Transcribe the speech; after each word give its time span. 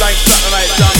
like 0.00 0.16
satellite 0.16 0.70
jungle 0.78 0.99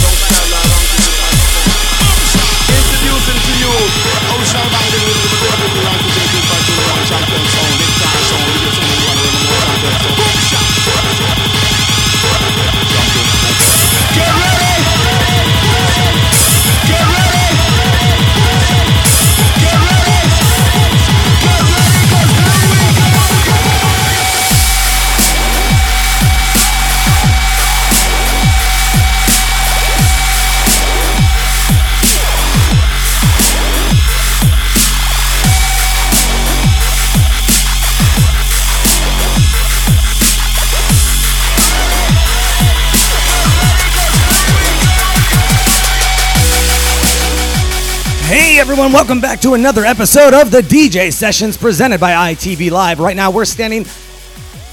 everyone, 48.81 48.93
welcome 48.95 49.21
back 49.21 49.39
to 49.39 49.53
another 49.53 49.85
episode 49.85 50.33
of 50.33 50.49
the 50.49 50.61
DJ 50.61 51.13
Sessions 51.13 51.55
presented 51.55 51.99
by 51.99 52.33
ITV 52.33 52.71
Live. 52.71 52.99
Right 52.99 53.15
now 53.15 53.29
we're 53.29 53.45
standing, 53.45 53.85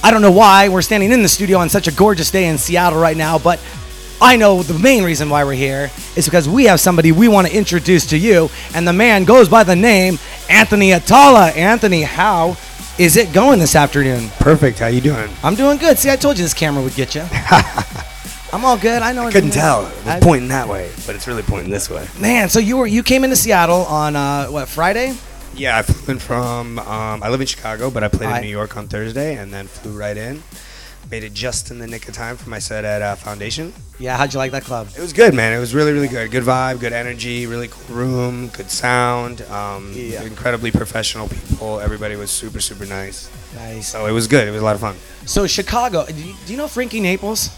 I 0.01 0.09
don't 0.09 0.23
know 0.23 0.31
why, 0.31 0.67
we're 0.67 0.81
standing 0.81 1.11
in 1.11 1.21
the 1.21 1.29
studio 1.29 1.59
on 1.59 1.69
such 1.69 1.87
a 1.87 1.91
gorgeous 1.91 2.31
day 2.31 2.47
in 2.47 2.57
Seattle 2.57 2.99
right 2.99 3.15
now, 3.15 3.37
but 3.37 3.61
I 4.19 4.35
know 4.35 4.63
the 4.63 4.79
main 4.79 5.03
reason 5.03 5.29
why 5.29 5.43
we're 5.43 5.53
here 5.53 5.91
is 6.15 6.25
because 6.25 6.49
we 6.49 6.63
have 6.63 6.79
somebody 6.79 7.11
we 7.11 7.27
want 7.27 7.45
to 7.49 7.55
introduce 7.55 8.07
to 8.07 8.17
you, 8.17 8.49
and 8.73 8.87
the 8.87 8.93
man 8.93 9.25
goes 9.25 9.47
by 9.47 9.63
the 9.63 9.75
name 9.75 10.17
Anthony 10.49 10.89
Attalla. 10.89 11.55
Anthony, 11.55 12.01
how 12.01 12.57
is 12.97 13.15
it 13.15 13.31
going 13.31 13.59
this 13.59 13.75
afternoon? 13.75 14.29
Perfect. 14.39 14.79
How 14.79 14.87
you 14.87 15.01
doing? 15.01 15.29
I'm 15.43 15.53
doing 15.53 15.77
good. 15.77 15.99
See, 15.99 16.09
I 16.09 16.15
told 16.15 16.39
you 16.39 16.43
this 16.43 16.55
camera 16.55 16.81
would 16.81 16.95
get 16.95 17.13
you. 17.13 17.25
I'm 18.51 18.65
all 18.65 18.77
good. 18.77 19.01
I 19.03 19.13
know. 19.13 19.27
I 19.27 19.31
couldn't 19.31 19.51
tell. 19.51 19.81
It 19.85 19.95
was 19.97 20.07
I- 20.07 20.19
pointing 20.19 20.49
that 20.49 20.67
way, 20.67 20.91
but 21.05 21.15
it's 21.15 21.27
really 21.27 21.43
pointing 21.43 21.69
this 21.71 21.89
way. 21.89 22.07
Man, 22.19 22.49
so 22.49 22.59
you 22.59 22.77
were 22.77 22.87
you 22.87 23.03
came 23.03 23.23
into 23.23 23.35
Seattle 23.35 23.81
on 23.85 24.15
uh, 24.15 24.47
what 24.47 24.67
Friday? 24.67 25.15
Yeah, 25.55 25.77
I 25.77 25.81
flew 25.83 26.13
in 26.13 26.19
from. 26.19 26.79
Um, 26.79 27.21
I 27.23 27.29
live 27.29 27.41
in 27.41 27.47
Chicago, 27.47 27.91
but 27.91 28.03
I 28.03 28.07
played 28.07 28.29
I- 28.29 28.37
in 28.39 28.43
New 28.45 28.49
York 28.49 28.75
on 28.77 28.87
Thursday, 28.87 29.35
and 29.37 29.53
then 29.53 29.67
flew 29.67 29.97
right 29.97 30.17
in. 30.17 30.41
Made 31.11 31.23
it 31.23 31.33
just 31.33 31.71
in 31.71 31.79
the 31.79 31.87
nick 31.87 32.07
of 32.07 32.13
time 32.13 32.37
for 32.37 32.49
my 32.51 32.59
set 32.59 32.85
at 32.85 33.01
uh, 33.01 33.15
Foundation. 33.15 33.73
Yeah, 33.97 34.15
how'd 34.15 34.31
you 34.31 34.37
like 34.37 34.51
that 34.51 34.63
club? 34.63 34.89
It 34.95 35.01
was 35.01 35.11
good, 35.11 35.33
man. 35.33 35.53
It 35.53 35.59
was 35.59 35.73
really, 35.73 35.91
really 35.91 36.07
good. 36.07 36.29
Good 36.29 36.43
vibe, 36.43 36.79
good 36.79 36.93
energy, 36.93 37.47
really 37.47 37.67
cool 37.67 37.95
room, 37.95 38.47
good 38.49 38.69
sound. 38.69 39.41
Um, 39.43 39.91
Yeah. 39.95 40.21
Incredibly 40.23 40.69
professional 40.69 41.27
people. 41.27 41.79
Everybody 41.79 42.15
was 42.15 42.29
super, 42.29 42.59
super 42.59 42.85
nice. 42.85 43.27
Nice. 43.55 43.87
So 43.87 44.05
it 44.05 44.11
was 44.11 44.27
good. 44.27 44.47
It 44.47 44.51
was 44.51 44.61
a 44.61 44.65
lot 44.65 44.75
of 44.75 44.81
fun. 44.81 44.95
So 45.25 45.47
Chicago, 45.47 46.05
do 46.05 46.13
you, 46.13 46.35
do 46.45 46.51
you 46.51 46.57
know 46.57 46.67
Frankie 46.67 46.99
Naples? 46.99 47.49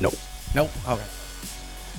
Nope. 0.00 0.14
Nope. 0.54 0.70
Okay. 0.88 1.02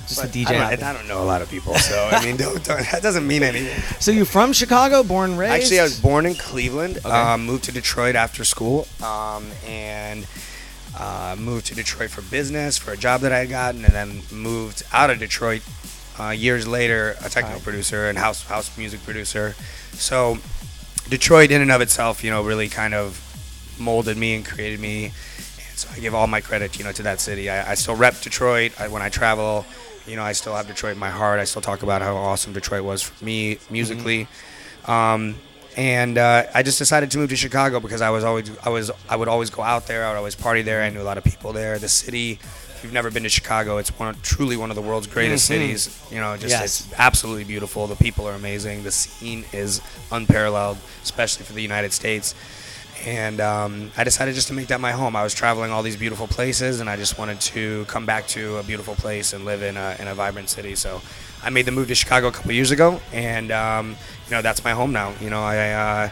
Just 0.08 0.22
But 0.22 0.34
a 0.34 0.38
DJ. 0.38 0.46
I 0.56 0.74
don't. 0.76 0.82
I 0.82 0.92
don't 0.92 1.06
know 1.06 1.22
a 1.22 1.24
lot 1.24 1.40
of 1.40 1.48
people, 1.50 1.74
so 1.76 2.08
I 2.10 2.24
mean, 2.24 2.36
don't, 2.44 2.62
don't, 2.64 2.84
that 2.90 3.02
doesn't 3.02 3.26
mean 3.26 3.42
anything. 3.42 3.80
So 4.00 4.10
you're 4.10 4.24
from 4.24 4.52
Chicago, 4.52 5.02
born 5.04 5.36
raised? 5.36 5.52
Actually, 5.54 5.80
I 5.80 5.82
was 5.84 6.00
born 6.00 6.26
in 6.26 6.34
Cleveland. 6.34 6.98
Okay. 6.98 7.08
Um, 7.10 7.44
moved 7.46 7.64
to 7.64 7.72
Detroit 7.72 8.16
after 8.16 8.42
school, 8.44 8.88
um, 9.04 9.46
and 9.68 10.26
uh, 10.98 11.36
moved 11.38 11.66
to 11.66 11.74
Detroit 11.76 12.10
for 12.10 12.22
business 12.22 12.76
for 12.76 12.90
a 12.92 12.96
job 12.96 13.20
that 13.20 13.30
I 13.32 13.38
had 13.40 13.50
gotten, 13.50 13.84
and 13.84 13.94
then 13.94 14.22
moved 14.32 14.82
out 14.92 15.10
of 15.10 15.18
Detroit 15.20 15.62
uh, 16.18 16.30
years 16.30 16.66
later, 16.66 17.14
a 17.24 17.28
techno 17.28 17.52
Right. 17.52 17.62
producer 17.62 18.08
and 18.08 18.18
house 18.18 18.42
house 18.44 18.76
music 18.76 19.04
producer. 19.04 19.54
So 19.92 20.38
Detroit, 21.08 21.52
in 21.52 21.62
and 21.62 21.70
of 21.70 21.80
itself, 21.82 22.24
you 22.24 22.30
know, 22.30 22.42
really 22.42 22.68
kind 22.68 22.94
of 22.94 23.20
molded 23.78 24.16
me 24.16 24.34
and 24.34 24.44
created 24.44 24.80
me. 24.80 25.12
So 25.80 25.88
I 25.94 25.98
give 25.98 26.14
all 26.14 26.26
my 26.26 26.40
credit, 26.40 26.78
you 26.78 26.84
know, 26.84 26.92
to 26.92 27.02
that 27.04 27.20
city. 27.20 27.48
I, 27.48 27.72
I 27.72 27.74
still 27.74 27.96
rep 27.96 28.20
Detroit 28.20 28.78
I, 28.80 28.88
when 28.88 29.02
I 29.02 29.08
travel. 29.08 29.64
You 30.06 30.16
know, 30.16 30.22
I 30.22 30.32
still 30.32 30.54
have 30.54 30.66
Detroit 30.66 30.92
in 30.94 30.98
my 30.98 31.10
heart. 31.10 31.40
I 31.40 31.44
still 31.44 31.62
talk 31.62 31.82
about 31.82 32.02
how 32.02 32.16
awesome 32.16 32.52
Detroit 32.52 32.84
was 32.84 33.02
for 33.02 33.24
me 33.24 33.58
musically. 33.70 34.28
Um, 34.86 35.36
and 35.76 36.18
uh, 36.18 36.44
I 36.54 36.62
just 36.62 36.78
decided 36.78 37.10
to 37.12 37.18
move 37.18 37.30
to 37.30 37.36
Chicago 37.36 37.80
because 37.80 38.00
I 38.02 38.10
was 38.10 38.24
always 38.24 38.50
I 38.64 38.68
was 38.70 38.90
I 39.08 39.16
would 39.16 39.28
always 39.28 39.50
go 39.50 39.62
out 39.62 39.86
there. 39.86 40.04
I 40.04 40.10
would 40.10 40.18
always 40.18 40.34
party 40.34 40.62
there. 40.62 40.82
I 40.82 40.90
knew 40.90 41.00
a 41.00 41.08
lot 41.10 41.16
of 41.18 41.24
people 41.24 41.52
there. 41.52 41.78
The 41.78 41.88
city. 41.88 42.32
If 42.74 42.84
you've 42.84 42.94
never 42.94 43.10
been 43.10 43.24
to 43.24 43.28
Chicago, 43.28 43.76
it's 43.76 43.90
one 43.98 44.08
of, 44.08 44.22
truly 44.22 44.56
one 44.56 44.70
of 44.70 44.74
the 44.76 44.80
world's 44.80 45.06
greatest 45.06 45.44
Mhm. 45.44 45.48
cities. 45.48 46.00
You 46.10 46.18
know, 46.18 46.34
just 46.38 46.48
Yes. 46.48 46.80
it's 46.80 46.94
absolutely 46.98 47.44
beautiful. 47.44 47.86
The 47.86 47.94
people 47.94 48.26
are 48.26 48.32
amazing. 48.32 48.84
The 48.84 48.90
scene 48.90 49.44
is 49.52 49.82
unparalleled, 50.10 50.78
especially 51.02 51.44
for 51.44 51.52
the 51.52 51.60
United 51.60 51.92
States. 51.92 52.34
And 53.06 53.40
um, 53.40 53.90
I 53.96 54.04
decided 54.04 54.34
just 54.34 54.48
to 54.48 54.54
make 54.54 54.66
that 54.68 54.80
my 54.80 54.92
home. 54.92 55.16
I 55.16 55.22
was 55.22 55.32
traveling 55.32 55.70
all 55.70 55.82
these 55.82 55.96
beautiful 55.96 56.26
places, 56.26 56.80
and 56.80 56.90
I 56.90 56.96
just 56.96 57.18
wanted 57.18 57.40
to 57.40 57.84
come 57.86 58.04
back 58.04 58.26
to 58.28 58.58
a 58.58 58.62
beautiful 58.62 58.94
place 58.94 59.32
and 59.32 59.44
live 59.44 59.62
in 59.62 59.76
a, 59.76 59.96
in 59.98 60.06
a 60.06 60.14
vibrant 60.14 60.50
city. 60.50 60.74
So 60.74 61.00
I 61.42 61.50
made 61.50 61.64
the 61.64 61.72
move 61.72 61.88
to 61.88 61.94
Chicago 61.94 62.28
a 62.28 62.32
couple 62.32 62.52
years 62.52 62.70
ago, 62.70 63.00
and 63.12 63.50
um, 63.50 63.96
you 64.26 64.32
know 64.32 64.42
that's 64.42 64.62
my 64.64 64.72
home 64.72 64.92
now. 64.92 65.14
You 65.20 65.30
know, 65.30 65.42
I 65.42 65.70
uh, 65.70 66.10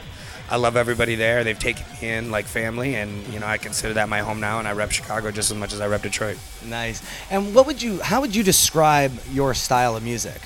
I 0.51 0.57
love 0.57 0.77
everybody 0.77 1.15
there. 1.15 1.45
They've 1.45 1.59
taken 1.59 1.85
me 1.93 2.09
in 2.09 2.31
like 2.31 2.47
family, 2.47 2.95
and 2.95 3.27
you 3.29 3.39
know 3.39 3.47
I 3.47 3.59
consider 3.59 3.93
that 3.95 4.09
my 4.09 4.21
home 4.21 4.41
now. 4.41 4.59
And 4.59 4.67
I 4.67 4.73
rep 4.73 4.91
Chicago 4.91 5.31
just 5.31 5.51
as 5.51 5.57
much 5.57 5.75
as 5.75 5.81
I 5.81 5.87
rep 5.87 6.03
Detroit. 6.03 6.39
Nice. 6.65 7.03
And 7.31 7.55
what 7.55 7.67
would 7.67 7.83
you? 7.83 8.01
How 8.01 8.21
would 8.23 8.35
you 8.35 8.43
describe 8.43 9.13
your 9.31 9.53
style 9.53 9.97
of 9.97 10.03
music? 10.03 10.41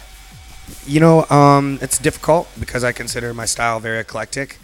You 0.87 1.01
know, 1.01 1.27
um, 1.29 1.79
it's 1.81 1.99
difficult 1.99 2.49
because 2.59 2.83
I 2.83 2.93
consider 2.93 3.33
my 3.33 3.45
style 3.45 3.79
very 3.79 4.01
eclectic. 4.01 4.59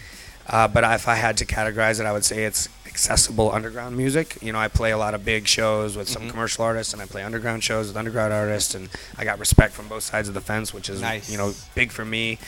Uh, 0.48 0.66
but 0.66 0.82
if 0.84 1.06
I 1.08 1.14
had 1.16 1.36
to 1.38 1.44
categorize 1.46 2.00
it, 2.00 2.06
I 2.06 2.12
would 2.12 2.24
say 2.24 2.44
it's 2.44 2.68
accessible 2.86 3.52
underground 3.52 3.96
music. 3.96 4.38
You 4.42 4.52
know, 4.52 4.58
I 4.58 4.68
play 4.68 4.90
a 4.92 4.98
lot 4.98 5.14
of 5.14 5.24
big 5.24 5.46
shows 5.46 5.96
with 5.96 6.08
some 6.08 6.28
commercial 6.30 6.64
artists, 6.64 6.92
and 6.92 7.02
I 7.02 7.06
play 7.06 7.22
underground 7.22 7.62
shows 7.62 7.88
with 7.88 7.96
underground 7.96 8.32
artists, 8.32 8.74
and 8.74 8.88
I 9.16 9.24
got 9.24 9.38
respect 9.38 9.74
from 9.74 9.88
both 9.88 10.02
sides 10.04 10.26
of 10.28 10.34
the 10.34 10.40
fence, 10.40 10.72
which 10.72 10.88
is 10.88 11.00
Nice. 11.02 11.30
you 11.30 11.36
know 11.38 11.52
big 11.74 11.92
for 11.92 12.04
me. 12.04 12.38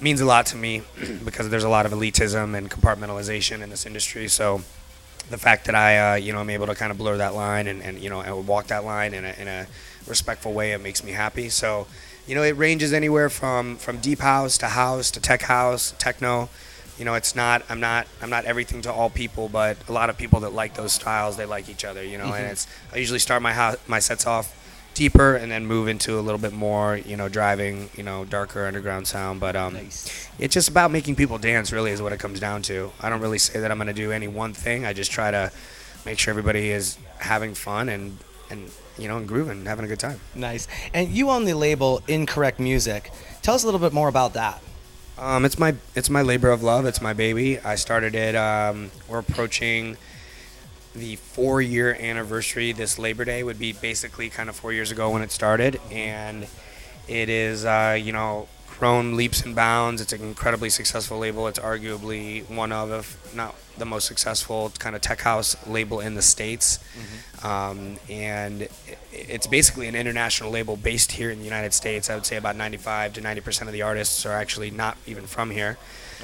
Means 0.00 0.20
a 0.20 0.24
lot 0.24 0.46
to 0.46 0.56
me 0.56 0.82
because 1.24 1.48
there's 1.50 1.64
a 1.64 1.68
lot 1.68 1.84
of 1.84 1.90
elitism 1.92 2.56
and 2.56 2.70
compartmentalization 2.70 3.62
in 3.62 3.68
this 3.70 3.84
industry. 3.84 4.28
So 4.28 4.62
the 5.28 5.38
fact 5.38 5.66
that 5.66 5.74
I, 5.74 6.12
uh, 6.12 6.14
you 6.14 6.32
know, 6.32 6.38
I'm 6.38 6.50
able 6.50 6.66
to 6.68 6.74
kind 6.76 6.92
of 6.92 6.98
blur 6.98 7.16
that 7.16 7.34
line 7.34 7.66
and, 7.66 7.82
and 7.82 7.98
you 7.98 8.08
know, 8.08 8.20
and 8.20 8.46
walk 8.46 8.68
that 8.68 8.84
line 8.84 9.12
in 9.12 9.24
a, 9.24 9.34
in 9.38 9.48
a 9.48 9.66
respectful 10.06 10.52
way, 10.52 10.70
it 10.72 10.78
makes 10.80 11.02
me 11.02 11.12
happy. 11.12 11.48
So, 11.48 11.88
you 12.28 12.36
know, 12.36 12.42
it 12.44 12.56
ranges 12.56 12.92
anywhere 12.92 13.28
from 13.28 13.76
from 13.76 13.98
deep 13.98 14.20
house 14.20 14.56
to 14.58 14.68
house 14.68 15.10
to 15.10 15.20
tech 15.20 15.42
house, 15.42 15.94
techno. 15.98 16.48
You 16.98 17.04
know, 17.04 17.14
it's 17.14 17.34
not. 17.36 17.62
I'm 17.68 17.80
not. 17.80 18.06
I'm 18.20 18.30
not 18.30 18.44
everything 18.44 18.82
to 18.82 18.92
all 18.92 19.08
people, 19.10 19.48
but 19.48 19.76
a 19.88 19.92
lot 19.92 20.10
of 20.10 20.18
people 20.18 20.40
that 20.40 20.52
like 20.52 20.74
those 20.74 20.92
styles, 20.92 21.36
they 21.36 21.46
like 21.46 21.68
each 21.68 21.84
other. 21.84 22.02
You 22.02 22.18
know, 22.18 22.32
and 22.32 22.46
it's. 22.46 22.66
I 22.92 22.96
usually 22.98 23.20
start 23.20 23.40
my 23.42 23.52
house, 23.52 23.76
my 23.86 23.98
sets 24.00 24.26
off 24.26 24.54
deeper 24.94 25.36
and 25.36 25.48
then 25.52 25.64
move 25.64 25.86
into 25.86 26.18
a 26.18 26.22
little 26.22 26.40
bit 26.40 26.52
more, 26.52 26.96
you 26.96 27.16
know, 27.16 27.28
driving, 27.28 27.88
you 27.96 28.02
know, 28.02 28.24
darker 28.24 28.66
underground 28.66 29.06
sound. 29.06 29.38
But 29.38 29.54
um, 29.54 29.74
Nice. 29.74 30.28
it's 30.40 30.52
just 30.54 30.68
about 30.68 30.90
making 30.90 31.14
people 31.14 31.38
dance 31.38 31.70
really 31.72 31.92
is 31.92 32.02
what 32.02 32.12
it 32.12 32.18
comes 32.18 32.40
down 32.40 32.62
to 32.62 32.90
i 33.00 33.08
don't 33.08 33.20
really 33.20 33.38
say 33.38 33.60
that 33.60 33.70
i'm 33.70 33.76
going 33.78 33.86
to 33.86 33.92
do 33.92 34.10
any 34.10 34.26
one 34.26 34.52
thing 34.52 34.84
i 34.84 34.92
just 34.92 35.10
try 35.12 35.30
to 35.30 35.52
make 36.04 36.18
sure 36.18 36.32
everybody 36.32 36.70
is 36.70 36.98
having 37.18 37.54
fun 37.54 37.88
and 37.88 38.18
and 38.50 38.70
you 38.98 39.06
know 39.06 39.16
and 39.18 39.28
grooving 39.28 39.58
and 39.58 39.68
having 39.68 39.84
a 39.84 39.88
good 39.88 40.00
time 40.00 40.18
Nice. 40.34 40.66
And 40.92 41.10
you 41.10 41.30
own 41.30 41.44
the 41.44 41.54
label 41.54 42.02
Incorrect 42.08 42.58
Music. 42.58 43.10
Tell 43.42 43.54
us 43.54 43.62
a 43.62 43.66
little 43.66 43.80
bit 43.80 43.92
more 43.92 44.08
about 44.08 44.32
that. 44.34 44.60
Um, 45.18 45.44
it's 45.44 45.58
my 45.58 45.74
it's 45.94 46.10
my 46.10 46.22
labor 46.22 46.50
of 46.50 46.62
love. 46.62 46.86
It's 46.86 47.00
my 47.00 47.12
baby. 47.12 47.58
I 47.60 47.74
started 47.74 48.14
it 48.14 48.34
um, 48.34 48.90
we're 49.08 49.18
approaching 49.18 49.96
the 50.94 51.16
four 51.16 51.60
year 51.60 51.94
anniversary 52.00 52.72
this 52.72 52.98
labor 52.98 53.24
day. 53.24 53.42
Would 53.42 53.58
be 53.58 53.72
basically 53.72 54.30
kind 54.30 54.48
of 54.48 54.56
four 54.56 54.72
years 54.72 54.90
ago 54.90 55.10
when 55.10 55.22
it 55.22 55.30
started. 55.30 55.80
And 55.90 56.46
it 57.06 57.28
is 57.28 57.64
uh, 57.64 57.98
you 58.00 58.12
know 58.12 58.48
grown 58.78 59.16
leaps 59.16 59.42
and 59.42 59.54
bounds 59.54 60.00
it's 60.00 60.12
an 60.12 60.22
incredibly 60.22 60.70
successful 60.70 61.18
label 61.18 61.48
it's 61.48 61.58
arguably 61.58 62.48
one 62.48 62.72
of 62.72 62.90
if 62.90 63.34
not 63.34 63.54
the 63.76 63.84
most 63.84 64.06
successful 64.06 64.72
kind 64.78 64.94
of 64.94 65.02
tech 65.02 65.20
house 65.20 65.56
label 65.66 66.00
in 66.00 66.14
the 66.14 66.22
states 66.22 66.78
um, 67.44 67.96
and 68.08 68.68
it's 69.12 69.46
basically 69.46 69.86
an 69.88 69.94
international 69.94 70.50
label 70.50 70.76
based 70.76 71.12
here 71.12 71.30
in 71.30 71.38
the 71.38 71.44
united 71.44 71.72
states 71.72 72.08
i 72.08 72.14
would 72.14 72.26
say 72.26 72.36
about 72.36 72.56
95 72.56 73.14
to 73.14 73.20
90 73.20 73.40
percent 73.40 73.68
of 73.68 73.72
the 73.72 73.82
artists 73.82 74.24
are 74.24 74.32
actually 74.32 74.70
not 74.70 74.96
even 75.06 75.26
from 75.26 75.50
here 75.50 75.76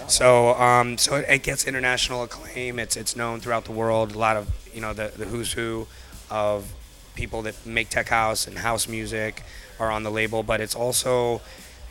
so, 0.06 0.55
um, 0.55 0.99
so 0.99 1.17
it, 1.17 1.27
it 1.29 1.43
gets 1.43 1.67
international 1.67 2.23
acclaim. 2.23 2.79
It's 2.79 2.97
it's 2.97 3.17
known 3.17 3.41
throughout 3.41 3.65
the 3.65 3.73
world. 3.73 4.15
A 4.15 4.19
lot 4.19 4.37
of 4.37 4.49
you 4.75 4.81
know 4.81 4.93
the 4.93 5.12
the 5.17 5.25
who's 5.25 5.53
who 5.53 5.87
of 6.31 6.73
people 7.15 7.43
that 7.43 7.65
make 7.65 7.89
tech 7.91 8.09
house 8.09 8.47
and 8.47 8.59
house 8.59 8.89
music 8.89 9.43
are 9.79 9.91
on 9.91 10.03
the 10.03 10.11
label. 10.11 10.43
But 10.43 10.61
it's 10.61 10.75
also, 10.75 11.41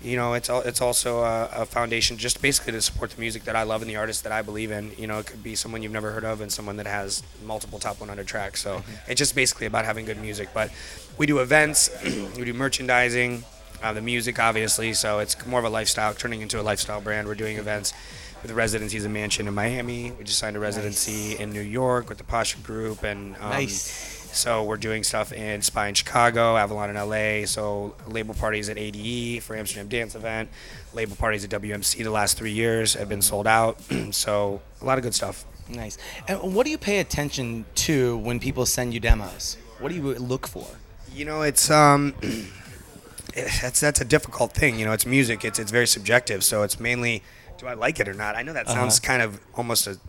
you 0.03 0.17
know, 0.17 0.33
it's 0.33 0.49
it's 0.49 0.81
also 0.81 1.23
a, 1.23 1.49
a 1.53 1.65
foundation 1.65 2.17
just 2.17 2.41
basically 2.41 2.73
to 2.73 2.81
support 2.81 3.11
the 3.11 3.19
music 3.19 3.43
that 3.45 3.55
I 3.55 3.63
love 3.63 3.81
and 3.81 3.89
the 3.89 3.95
artists 3.95 4.21
that 4.23 4.31
I 4.33 4.41
believe 4.41 4.69
in. 4.71 4.91
You 4.97 5.07
know, 5.07 5.19
it 5.19 5.27
could 5.27 5.41
be 5.41 5.55
someone 5.55 5.81
you've 5.81 5.93
never 5.93 6.11
heard 6.11 6.25
of 6.25 6.41
and 6.41 6.51
someone 6.51 6.75
that 6.77 6.87
has 6.87 7.23
multiple 7.45 7.79
top 7.79 7.99
100 7.99 8.27
tracks. 8.27 8.61
So 8.61 8.83
it's 9.07 9.17
just 9.17 9.33
basically 9.35 9.65
about 9.65 9.85
having 9.85 10.05
good 10.05 10.19
music. 10.21 10.49
But 10.53 10.71
we 11.17 11.25
do 11.25 11.39
events, 11.39 11.89
we 12.37 12.45
do 12.45 12.53
merchandising, 12.53 13.43
uh, 13.81 13.93
the 13.93 14.01
music 14.01 14.39
obviously. 14.39 14.93
So 14.93 15.19
it's 15.19 15.45
more 15.45 15.59
of 15.59 15.65
a 15.65 15.69
lifestyle, 15.69 16.13
turning 16.13 16.41
into 16.41 16.59
a 16.59 16.63
lifestyle 16.63 16.99
brand. 17.01 17.27
We're 17.27 17.35
doing 17.35 17.57
events 17.57 17.93
with 18.41 18.51
residencies 18.51 19.05
in 19.05 19.13
Mansion 19.13 19.47
in 19.47 19.53
Miami. 19.53 20.11
We 20.11 20.25
just 20.25 20.37
signed 20.37 20.57
a 20.57 20.59
residency 20.59 21.37
in 21.41 21.53
New 21.53 21.61
York 21.61 22.09
with 22.09 22.17
the 22.17 22.25
Pasha 22.25 22.57
Group 22.57 23.03
and. 23.03 23.35
Um, 23.37 23.49
Nice. 23.51 24.12
So 24.33 24.63
we're 24.63 24.77
doing 24.77 25.03
stuff 25.03 25.31
in 25.31 25.61
Spy 25.61 25.87
in 25.87 25.93
Chicago, 25.93 26.57
Avalon 26.57 26.89
in 26.89 26.95
LA. 26.95 27.45
So 27.45 27.95
label 28.07 28.33
parties 28.33 28.67
at 28.67 28.77
ADE 28.77 29.43
for 29.43 29.55
Amsterdam 29.55 29.87
Dance 29.87 30.15
Event. 30.15 30.49
Label 30.93 31.15
parties 31.15 31.43
at 31.43 31.49
WMC 31.51 32.03
the 32.03 32.09
last 32.09 32.37
three 32.37 32.51
years 32.51 32.95
have 32.95 33.09
been 33.09 33.21
sold 33.21 33.47
out. 33.47 33.79
so 34.11 34.61
a 34.81 34.85
lot 34.85 34.97
of 34.97 35.03
good 35.03 35.13
stuff. 35.13 35.45
Nice. 35.69 35.97
And 36.27 36.53
what 36.53 36.65
do 36.65 36.71
you 36.71 36.77
pay 36.77 36.99
attention 36.99 37.65
to 37.75 38.17
when 38.17 38.39
people 38.39 38.65
send 38.65 38.93
you 38.93 38.99
demos? 38.99 39.57
What 39.79 39.89
do 39.89 39.95
you 39.95 40.13
look 40.15 40.47
for? 40.47 40.67
You 41.13 41.25
know, 41.25 41.41
it's 41.43 41.69
um, 41.69 42.15
that's 43.35 43.79
that's 43.79 44.01
a 44.01 44.05
difficult 44.05 44.53
thing. 44.53 44.79
You 44.79 44.85
know, 44.85 44.93
it's 44.93 45.05
music. 45.05 45.45
It's 45.45 45.59
it's 45.59 45.71
very 45.71 45.87
subjective. 45.87 46.43
So 46.43 46.63
it's 46.63 46.79
mainly, 46.79 47.23
do 47.57 47.67
I 47.67 47.73
like 47.73 47.99
it 47.99 48.07
or 48.07 48.13
not? 48.13 48.35
I 48.35 48.41
know 48.41 48.53
that 48.53 48.67
sounds 48.67 48.99
kind 48.99 49.21
of 49.21 49.39
almost 49.55 49.87
a, 49.87 49.99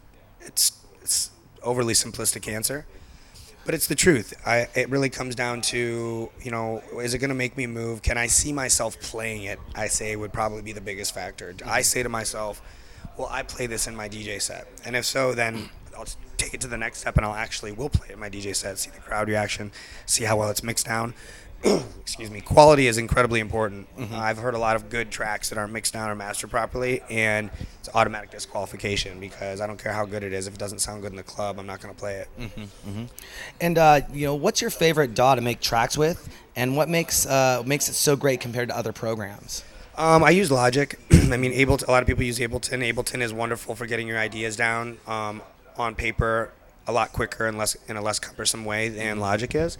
it's 0.41 0.73
it's 1.03 1.31
overly 1.63 1.95
simplistic 1.95 2.51
answer, 2.51 2.87
but 3.65 3.75
it's 3.75 3.87
the 3.87 3.95
truth. 3.95 4.35
I 4.47 4.69
it 4.75 4.89
really 4.91 5.11
comes 5.11 5.35
down 5.35 5.61
to 5.63 6.31
you 6.43 6.51
know, 6.51 6.83
is 7.01 7.15
it 7.15 7.19
going 7.19 7.31
to 7.31 7.35
make 7.35 7.57
me 7.57 7.67
move? 7.67 8.03
Can 8.03 8.19
I 8.19 8.27
see 8.27 8.53
myself 8.53 9.01
playing 9.01 9.45
it? 9.45 9.59
I 9.75 9.89
say 9.89 10.17
would 10.17 10.33
probably 10.33 10.63
be 10.63 10.73
the 10.73 10.81
biggest 10.81 11.15
factor. 11.15 11.49
I 11.49 11.53
mm-hmm. 11.53 11.83
say 11.83 12.03
to 12.03 12.09
myself, 12.09 12.63
well, 13.17 13.29
I 13.31 13.43
play 13.43 13.67
this 13.67 13.87
in 13.87 13.95
my 13.95 14.09
DJ 14.09 14.41
set, 14.41 14.67
and 14.85 14.97
if 14.97 15.05
so, 15.05 15.35
then 15.35 15.71
I'll 15.97 16.07
take 16.37 16.55
it 16.55 16.61
to 16.63 16.69
the 16.69 16.77
next 16.77 16.99
step, 16.99 17.17
and 17.17 17.25
I'll 17.25 17.35
actually 17.35 17.73
will 17.73 17.89
play 17.89 18.09
it 18.09 18.15
in 18.15 18.21
my 18.21 18.31
DJ 18.31 18.55
set, 18.55 18.79
see 18.79 18.91
the 18.91 19.01
crowd 19.01 19.29
reaction, 19.29 19.73
see 20.07 20.25
how 20.25 20.37
well 20.37 20.51
it's 20.51 20.63
mixed 20.63 20.87
down. 20.87 21.15
Excuse 22.01 22.31
me. 22.31 22.41
Quality 22.41 22.87
is 22.87 22.99
incredibly 22.99 23.41
important. 23.41 23.89
I've 24.13 24.39
heard 24.39 24.55
a 24.55 24.59
lot 24.59 24.77
of 24.77 24.91
good 24.91 25.11
tracks 25.11 25.49
that 25.49 25.59
aren't 25.59 25.73
mixed 25.73 25.95
down 25.95 26.11
or 26.11 26.15
mastered 26.15 26.51
properly, 26.51 27.01
and 27.09 27.51
it's 27.81 27.89
automatic 27.95 28.31
disqualification 28.31 29.19
because 29.19 29.61
I 29.61 29.67
don't 29.67 29.83
care 29.83 29.93
how 29.93 30.05
good 30.05 30.23
it 30.23 30.33
is. 30.33 30.47
If 30.47 30.55
it 30.55 30.61
doesn't 30.61 30.81
sound 30.81 31.03
good 31.03 31.13
in 31.13 31.17
the 31.17 31.23
club, 31.23 31.59
I'm 31.59 31.67
not 31.67 31.81
going 31.81 31.95
to 31.95 31.99
play 31.99 32.17
it. 32.17 32.29
And 33.61 33.79
uh, 33.79 34.03
you 34.13 34.27
know, 34.27 34.35
what's 34.35 34.61
your 34.61 34.71
favorite 34.71 35.15
DAW 35.15 35.37
to 35.37 35.41
make 35.41 35.61
tracks 35.61 35.97
with, 35.97 36.29
and 36.55 36.77
what 36.77 36.89
makes 36.89 37.27
uh, 37.27 37.63
makes 37.65 37.89
it 37.89 37.95
so 37.95 38.15
great 38.17 38.41
compared 38.41 38.69
to 38.69 38.77
other 38.77 38.93
programs? 38.93 39.65
Um, 39.97 40.23
I 40.25 40.31
use 40.31 40.51
Logic. 40.51 40.99
I 41.13 41.37
mean, 41.37 41.53
Ableton. 41.53 41.89
A 41.89 41.91
lot 41.91 42.03
of 42.03 42.07
people 42.07 42.25
use 42.25 42.39
Ableton. 42.39 42.87
Ableton 42.93 43.23
is 43.23 43.33
wonderful 43.33 43.75
for 43.75 43.87
getting 43.87 44.07
your 44.07 44.19
ideas 44.19 44.57
down 44.57 44.99
um, 45.07 45.41
on 45.79 45.95
paper 45.95 46.51
a 46.87 46.93
lot 46.93 47.13
quicker 47.13 47.47
and 47.47 47.57
less 47.57 47.77
in 47.89 47.97
a 47.97 48.03
less 48.03 48.19
cumbersome 48.19 48.65
way 48.65 48.89
than 48.89 49.19
Logic 49.19 49.55
is. 49.55 49.79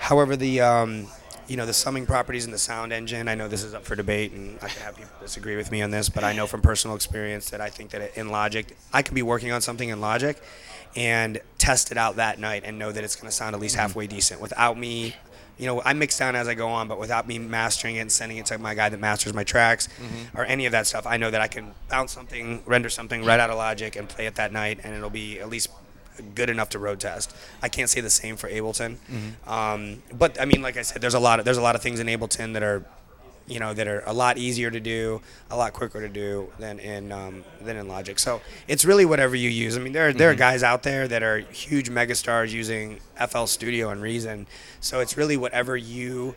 However, 0.00 0.34
the 0.34 0.62
um, 0.62 1.06
you 1.46 1.56
know 1.56 1.66
the 1.66 1.74
summing 1.74 2.06
properties 2.06 2.46
in 2.46 2.52
the 2.52 2.58
sound 2.58 2.92
engine. 2.92 3.28
I 3.28 3.34
know 3.34 3.48
this 3.48 3.62
is 3.62 3.74
up 3.74 3.84
for 3.84 3.94
debate, 3.94 4.32
and 4.32 4.56
I 4.62 4.68
can 4.68 4.82
have 4.82 4.96
people 4.96 5.12
disagree 5.20 5.56
with 5.56 5.70
me 5.70 5.82
on 5.82 5.90
this, 5.90 6.08
but 6.08 6.24
I 6.24 6.32
know 6.32 6.46
from 6.46 6.62
personal 6.62 6.96
experience 6.96 7.50
that 7.50 7.60
I 7.60 7.68
think 7.68 7.90
that 7.90 8.16
in 8.16 8.30
Logic, 8.30 8.76
I 8.92 9.02
could 9.02 9.14
be 9.14 9.22
working 9.22 9.52
on 9.52 9.60
something 9.60 9.88
in 9.88 10.00
Logic 10.00 10.40
and 10.96 11.40
test 11.58 11.92
it 11.92 11.98
out 11.98 12.16
that 12.16 12.38
night 12.38 12.62
and 12.64 12.78
know 12.78 12.92
that 12.92 13.04
it's 13.04 13.14
going 13.14 13.28
to 13.28 13.36
sound 13.36 13.54
at 13.54 13.60
least 13.60 13.74
mm-hmm. 13.74 13.82
halfway 13.82 14.06
decent 14.06 14.40
without 14.40 14.78
me. 14.78 15.14
You 15.58 15.66
know, 15.66 15.82
I 15.84 15.92
mix 15.92 16.18
down 16.18 16.34
as 16.36 16.48
I 16.48 16.54
go 16.54 16.68
on, 16.68 16.88
but 16.88 16.98
without 16.98 17.28
me 17.28 17.38
mastering 17.38 17.96
it 17.96 18.00
and 18.00 18.10
sending 18.10 18.38
it 18.38 18.46
to 18.46 18.58
my 18.58 18.74
guy 18.74 18.88
that 18.88 18.98
masters 18.98 19.34
my 19.34 19.44
tracks 19.44 19.88
mm-hmm. 19.88 20.38
or 20.38 20.44
any 20.44 20.66
of 20.66 20.72
that 20.72 20.86
stuff, 20.86 21.06
I 21.06 21.18
know 21.18 21.30
that 21.30 21.40
I 21.40 21.48
can 21.48 21.74
bounce 21.90 22.12
something, 22.12 22.62
render 22.64 22.88
something 22.88 23.22
right 23.24 23.34
mm-hmm. 23.34 23.40
out 23.42 23.50
of 23.50 23.56
Logic 23.56 23.94
and 23.96 24.08
play 24.08 24.26
it 24.26 24.36
that 24.36 24.52
night, 24.52 24.80
and 24.82 24.94
it'll 24.94 25.10
be 25.10 25.38
at 25.40 25.50
least 25.50 25.68
good 26.20 26.50
enough 26.50 26.70
to 26.70 26.78
road 26.78 27.00
test. 27.00 27.34
I 27.62 27.68
can't 27.68 27.88
say 27.88 28.00
the 28.00 28.10
same 28.10 28.36
for 28.36 28.48
Ableton, 28.48 28.96
um, 29.48 30.02
but 30.12 30.40
I 30.40 30.44
mean, 30.44 30.62
like 30.62 30.76
I 30.76 30.82
said, 30.82 31.00
there's 31.02 31.14
a 31.14 31.20
lot 31.20 31.38
of 31.38 31.44
there's 31.44 31.58
a 31.58 31.62
lot 31.62 31.74
of 31.74 31.82
things 31.82 32.00
in 32.00 32.06
Ableton 32.06 32.52
that 32.54 32.62
are, 32.62 32.84
you 33.46 33.58
know, 33.58 33.74
that 33.74 33.86
are 33.88 34.02
a 34.06 34.12
lot 34.12 34.38
easier 34.38 34.70
to 34.70 34.80
do, 34.80 35.20
a 35.50 35.56
lot 35.56 35.72
quicker 35.72 36.00
to 36.00 36.08
do 36.08 36.52
than 36.58 36.78
in 36.78 37.12
um, 37.12 37.44
than 37.60 37.76
in 37.76 37.88
Logic. 37.88 38.18
So 38.18 38.40
it's 38.68 38.84
really 38.84 39.04
whatever 39.04 39.34
you 39.36 39.48
use. 39.50 39.76
I 39.76 39.80
mean, 39.80 39.92
there 39.92 40.12
there 40.12 40.30
are 40.30 40.34
guys 40.34 40.62
out 40.62 40.82
there 40.82 41.08
that 41.08 41.22
are 41.22 41.38
huge 41.38 41.90
megastars 41.90 42.52
using 42.52 43.00
FL 43.28 43.46
Studio 43.46 43.90
and 43.90 44.02
Reason. 44.02 44.46
So 44.80 45.00
it's 45.00 45.16
really 45.16 45.36
whatever 45.36 45.76
you 45.76 46.34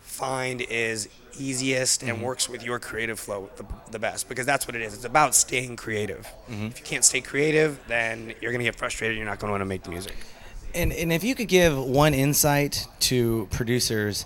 find 0.00 0.60
is 0.60 1.08
easiest 1.38 2.02
and 2.02 2.22
works 2.22 2.48
with 2.48 2.62
your 2.62 2.78
creative 2.78 3.18
flow 3.18 3.50
the, 3.56 3.64
the 3.90 3.98
best 3.98 4.28
because 4.28 4.46
that's 4.46 4.66
what 4.66 4.74
it 4.76 4.82
is. 4.82 4.94
It's 4.94 5.04
about 5.04 5.34
staying 5.34 5.76
creative. 5.76 6.26
If 6.48 6.78
you 6.78 6.84
can't 6.84 7.04
stay 7.04 7.20
creative 7.20 7.78
then 7.88 8.34
you're 8.40 8.52
going 8.52 8.60
to 8.60 8.64
get 8.64 8.76
frustrated. 8.76 9.16
You're 9.16 9.26
not 9.26 9.38
going 9.38 9.48
to 9.48 9.52
want 9.52 9.60
to 9.62 9.66
make 9.66 9.82
the 9.82 9.90
music. 9.90 10.14
And 10.74 10.92
and 10.92 11.12
if 11.12 11.22
you 11.24 11.34
could 11.34 11.48
give 11.48 11.76
one 11.78 12.14
insight 12.14 12.86
to 13.00 13.46
producers 13.50 14.24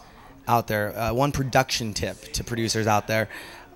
out 0.49 0.69
there, 0.69 0.97
uh, 0.97 1.13
one 1.13 1.33
production 1.33 1.93
tip 1.93 2.21
to 2.35 2.45
producers 2.45 2.87
out 2.87 3.09
there, 3.09 3.29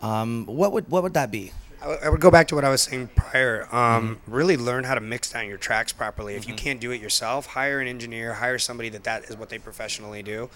um, 0.03 0.47
what 0.47 0.73
would 0.73 0.89
what 0.89 1.03
would 1.03 1.15
that 1.15 1.31
be? 1.31 1.53
I 1.83 2.09
would- 2.11 2.21
go 2.21 2.31
back 2.31 2.47
to 2.49 2.55
what 2.55 2.65
I 2.65 2.69
was 2.69 2.83
saying 2.83 3.09
prior. 3.17 3.67
Um, 3.75 4.21
Really 4.27 4.57
learn 4.57 4.85
how 4.85 4.95
to 4.95 5.01
mix 5.01 5.31
down 5.33 5.49
your 5.49 5.57
tracks 5.57 5.93
properly. 5.93 6.35
If 6.37 6.47
you 6.47 6.55
can't 6.55 6.79
do 6.79 6.91
it 6.93 7.01
yourself, 7.01 7.47
hire 7.47 7.81
an 7.81 7.89
engineer, 7.89 8.35
hire 8.35 8.59
somebody 8.59 8.91
that 8.91 9.05
that 9.05 9.25
is 9.25 9.37
what 9.37 9.49
they 9.49 9.59
professionally 9.59 10.23
do, 10.23 10.51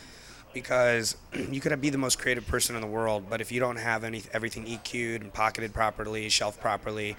because 0.55 1.17
you 1.51 1.61
could 1.61 1.79
be 1.81 1.91
the 1.91 1.99
most 1.99 2.19
creative 2.19 2.47
person 2.47 2.75
in 2.77 2.81
the 2.81 2.87
world, 2.87 3.25
but 3.29 3.41
if 3.41 3.53
you 3.53 3.61
don't 3.61 3.77
have 3.77 4.05
any 4.05 4.23
everything 4.33 4.65
EQ'd 4.65 5.23
and 5.23 5.33
pocketed 5.33 5.75
properly, 5.75 6.29
shelved 6.29 6.61
properly, 6.61 7.17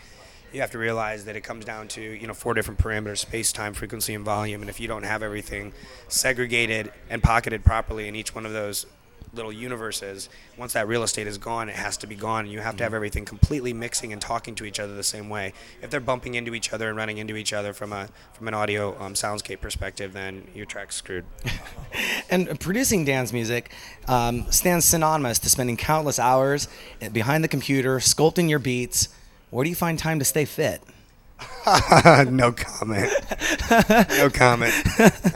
you 0.54 0.62
have 0.62 0.72
to 0.72 0.78
realize 0.78 1.26
that 1.26 1.36
it 1.36 1.42
comes 1.42 1.66
down 1.66 1.88
to 1.90 2.02
you 2.02 2.26
know 2.26 2.34
four 2.34 2.54
different 2.54 2.80
parameters: 2.80 3.18
space, 3.20 3.52
time, 3.52 3.74
frequency, 3.74 4.16
and 4.16 4.26
volume. 4.26 4.62
And 4.62 4.70
if 4.70 4.80
you 4.80 4.88
don't 4.88 5.04
have 5.04 5.22
everything 5.22 5.74
segregated 6.08 6.92
and 7.10 7.22
pocketed 7.22 7.64
properly 7.64 8.08
in 8.08 8.16
each 8.16 8.34
one 8.34 8.46
of 8.46 8.54
those 8.54 8.86
little 9.34 9.52
universes, 9.52 10.30
once 10.58 10.74
that 10.74 10.88
real 10.88 11.04
estate 11.04 11.28
is 11.28 11.38
gone, 11.38 11.68
it 11.68 11.76
has 11.76 11.98
to 11.98 12.08
be 12.08 12.16
gone. 12.16 12.46
And 12.46 12.54
you 12.54 12.62
have 12.62 12.78
to 12.78 12.84
have 12.84 12.94
everything 12.94 13.26
completely 13.26 13.74
mixing 13.74 14.14
and 14.14 14.22
talking 14.22 14.56
to 14.56 14.66
each 14.66 14.80
other 14.80 14.96
the 14.96 15.04
same 15.04 15.30
way. 15.30 15.54
If 15.82 15.90
they're 15.90 16.00
bumping 16.00 16.36
into 16.36 16.56
each 16.56 16.72
other 16.72 16.88
and 16.88 16.98
running 16.98 17.18
into 17.18 17.36
each 17.36 17.52
other 17.52 17.74
from 17.74 17.92
a 17.92 18.08
from 18.34 18.48
an 18.48 18.54
audio 18.54 18.98
um, 19.02 19.14
soundscape 19.14 19.62
perspective, 19.62 20.14
then 20.14 20.48
your 20.54 20.66
track's 20.66 20.96
screwed. 20.96 21.26
And 22.30 22.60
producing 22.60 23.06
dance 23.06 23.32
music 23.32 23.72
um, 24.08 24.52
stands 24.52 24.86
synonymous 24.86 25.40
to 25.40 25.50
spending 25.50 25.78
countless 25.78 26.20
hours 26.20 26.68
behind 27.12 27.44
the 27.44 27.48
computer, 27.48 27.98
sculpting 28.00 28.50
your 28.50 28.60
beats. 28.60 29.10
Where 29.52 29.64
do 29.64 29.70
you 29.70 29.76
find 29.76 29.98
time 29.98 30.20
to 30.20 30.26
stay 30.26 30.46
fit? 30.46 30.82
no 32.30 32.52
comment. 32.52 33.12
No 34.18 34.30
comment. 34.30 34.74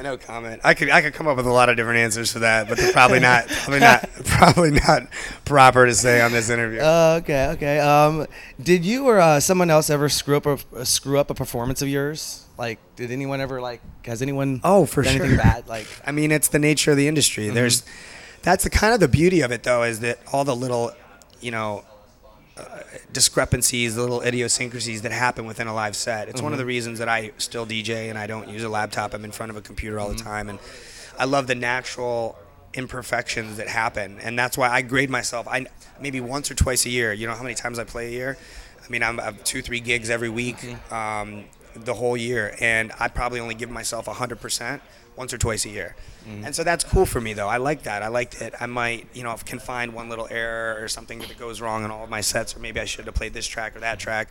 No 0.02 0.18
comment. 0.18 0.62
I 0.64 0.74
could 0.74 0.90
I 0.90 1.02
could 1.02 1.14
come 1.14 1.28
up 1.28 1.38
with 1.38 1.48
a 1.48 1.52
lot 1.52 1.70
of 1.70 1.76
different 1.76 2.00
answers 2.00 2.32
for 2.32 2.40
that, 2.40 2.70
but 2.70 2.78
they're 2.78 2.94
probably 2.94 3.20
not 3.20 3.48
probably 3.48 3.80
not 3.80 4.10
probably 4.26 4.72
not 4.72 5.04
proper 5.44 5.86
to 5.86 5.94
say 5.94 6.22
on 6.22 6.32
this 6.32 6.50
interview. 6.50 6.80
Uh, 6.80 7.20
okay, 7.22 7.48
okay. 7.48 7.80
Um, 7.80 8.28
did 8.62 8.86
you 8.86 9.08
or 9.08 9.20
uh, 9.20 9.40
someone 9.40 9.70
else 9.70 9.90
ever 9.90 10.08
screw 10.08 10.38
up 10.38 10.46
a 10.46 10.86
screw 10.86 11.18
up 11.20 11.30
a 11.32 11.34
performance 11.34 11.82
of 11.82 11.90
yours? 11.90 12.46
Like, 12.60 12.78
did 12.98 13.10
anyone 13.10 13.40
ever 13.40 13.62
like? 13.62 13.82
Has 14.04 14.22
anyone? 14.22 14.60
Oh, 14.66 14.86
for 14.86 15.02
done 15.02 15.16
anything 15.16 15.38
bad? 15.38 15.70
Like, 15.70 15.88
I 16.06 16.12
mean, 16.12 16.30
it's 16.32 16.50
the 16.50 16.60
nature 16.60 16.92
of 16.92 16.98
the 16.98 17.08
industry. 17.08 17.48
There's, 17.48 17.84
that's 18.42 18.66
the 18.66 18.70
kind 18.70 18.94
of 18.94 19.00
the 19.00 19.08
beauty 19.08 19.40
of 19.40 19.52
it, 19.54 19.64
though, 19.64 19.84
is 19.84 20.02
that 20.02 20.20
all 20.34 20.44
the 20.44 20.56
little, 20.56 20.92
you 21.40 21.52
know, 21.52 21.86
uh, 22.58 22.82
discrepancies, 23.14 23.96
the 23.96 24.02
little 24.02 24.22
idiosyncrasies 24.22 25.04
that 25.04 25.14
happen 25.14 25.46
within 25.46 25.68
a 25.68 25.74
live 25.74 25.96
set. 25.96 26.28
It's 26.28 26.42
one 26.42 26.52
of 26.52 26.58
the 26.58 26.66
reasons 26.66 27.00
that 27.00 27.08
I 27.08 27.32
still 27.38 27.66
DJ 27.66 28.10
and 28.10 28.20
I 28.20 28.28
don't 28.28 28.50
use 28.50 28.64
a 28.64 28.70
laptop. 28.70 29.14
I'm 29.14 29.24
in 29.24 29.32
front 29.32 29.52
of 29.52 29.56
a 29.56 29.62
computer 29.62 29.98
all 29.98 30.10
the 30.10 30.16
time, 30.16 30.50
and 30.50 30.60
I 31.18 31.24
love 31.24 31.48
the 31.48 31.56
natural 31.56 32.38
imperfections 32.74 33.56
that 33.56 33.70
happen, 33.70 34.20
and 34.20 34.38
that's 34.38 34.58
why 34.58 34.70
I 34.70 34.82
grade 34.82 35.10
myself. 35.10 35.48
I 35.48 35.66
maybe 36.02 36.20
once 36.20 36.52
or 36.52 36.56
twice 36.56 36.86
a 36.86 36.90
year. 36.90 37.14
You 37.14 37.26
know 37.26 37.36
how 37.36 37.44
many 37.44 37.56
times 37.56 37.80
I 37.80 37.86
play 37.86 38.08
a 38.08 38.12
year? 38.12 38.38
I 38.86 38.92
mean, 38.92 39.04
I'm, 39.04 39.20
I 39.20 39.24
have 39.24 39.44
two, 39.46 39.62
three 39.62 39.80
gigs 39.80 40.10
every 40.10 40.30
week, 40.30 40.58
um, 40.92 41.46
the 41.86 41.94
whole 41.94 42.18
year, 42.18 42.56
and 42.60 42.92
I 43.00 43.08
probably 43.08 43.40
only 43.40 43.56
give 43.56 43.70
myself 43.70 44.06
100% 44.06 44.82
once 45.16 45.34
or 45.34 45.38
twice 45.38 45.66
a 45.66 45.70
year. 45.70 45.96
Mm-hmm. 46.28 46.46
And 46.46 46.56
so 46.56 46.64
that's 46.64 46.84
cool 46.84 47.06
for 47.06 47.20
me, 47.20 47.34
though. 47.34 47.48
I 47.48 47.58
like 47.58 47.84
that. 47.84 48.02
I 48.04 48.08
like 48.08 48.32
that 48.40 48.62
I 48.62 48.66
might, 48.66 49.08
you 49.14 49.24
know, 49.24 49.36
can 49.46 49.60
find 49.60 49.94
one 49.94 50.10
little 50.10 50.28
error 50.30 50.82
or 50.82 50.88
something 50.88 51.20
that 51.20 51.38
goes 51.38 51.60
wrong 51.60 51.84
in 51.84 51.92
all 51.92 52.04
of 52.04 52.10
my 52.10 52.22
sets, 52.22 52.56
or 52.56 52.60
maybe 52.60 52.80
I 52.80 52.86
should 52.86 53.06
have 53.06 53.16
played 53.16 53.34
this 53.34 53.46
track 53.48 53.76
or 53.76 53.80
that 53.82 54.00
track. 54.00 54.30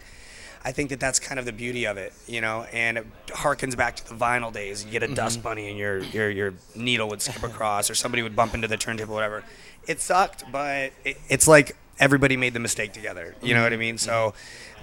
I 0.64 0.73
think 0.73 0.90
that 0.90 0.99
that's 0.99 1.19
kind 1.19 1.38
of 1.38 1.45
the 1.45 1.52
beauty 1.52 1.87
of 1.87 1.99
it, 1.99 2.12
you 2.26 2.40
know, 2.40 2.67
and 2.73 2.99
it 2.99 3.07
harkens 3.28 3.76
back 3.76 3.97
to 3.97 4.09
the 4.09 4.14
vinyl 4.14 4.52
days. 4.52 4.85
You 4.85 4.90
get 4.90 5.02
a 5.02 5.07
mm-hmm. 5.07 5.14
dust 5.14 5.43
bunny 5.43 5.69
and 5.69 5.78
your, 5.78 5.99
your 5.99 6.31
your 6.31 6.55
needle 6.75 7.09
would 7.11 7.23
skip 7.23 7.43
across, 7.43 7.90
or 7.90 7.95
somebody 7.95 8.23
would 8.23 8.35
bump 8.35 8.55
into 8.55 8.67
the 8.67 8.76
turntable, 8.76 9.14
whatever. 9.14 9.45
It 9.87 10.00
sucked, 10.00 10.50
but 10.50 10.93
it, 11.05 11.19
it's 11.28 11.47
like 11.47 11.76
everybody 11.99 12.37
made 12.37 12.55
the 12.55 12.61
mistake 12.61 12.93
together. 12.93 13.35
You 13.40 13.55
know 13.55 13.61
mm-hmm. 13.61 13.64
what 13.64 13.73
I 13.73 13.76
mean? 13.76 13.99
So, 13.99 14.35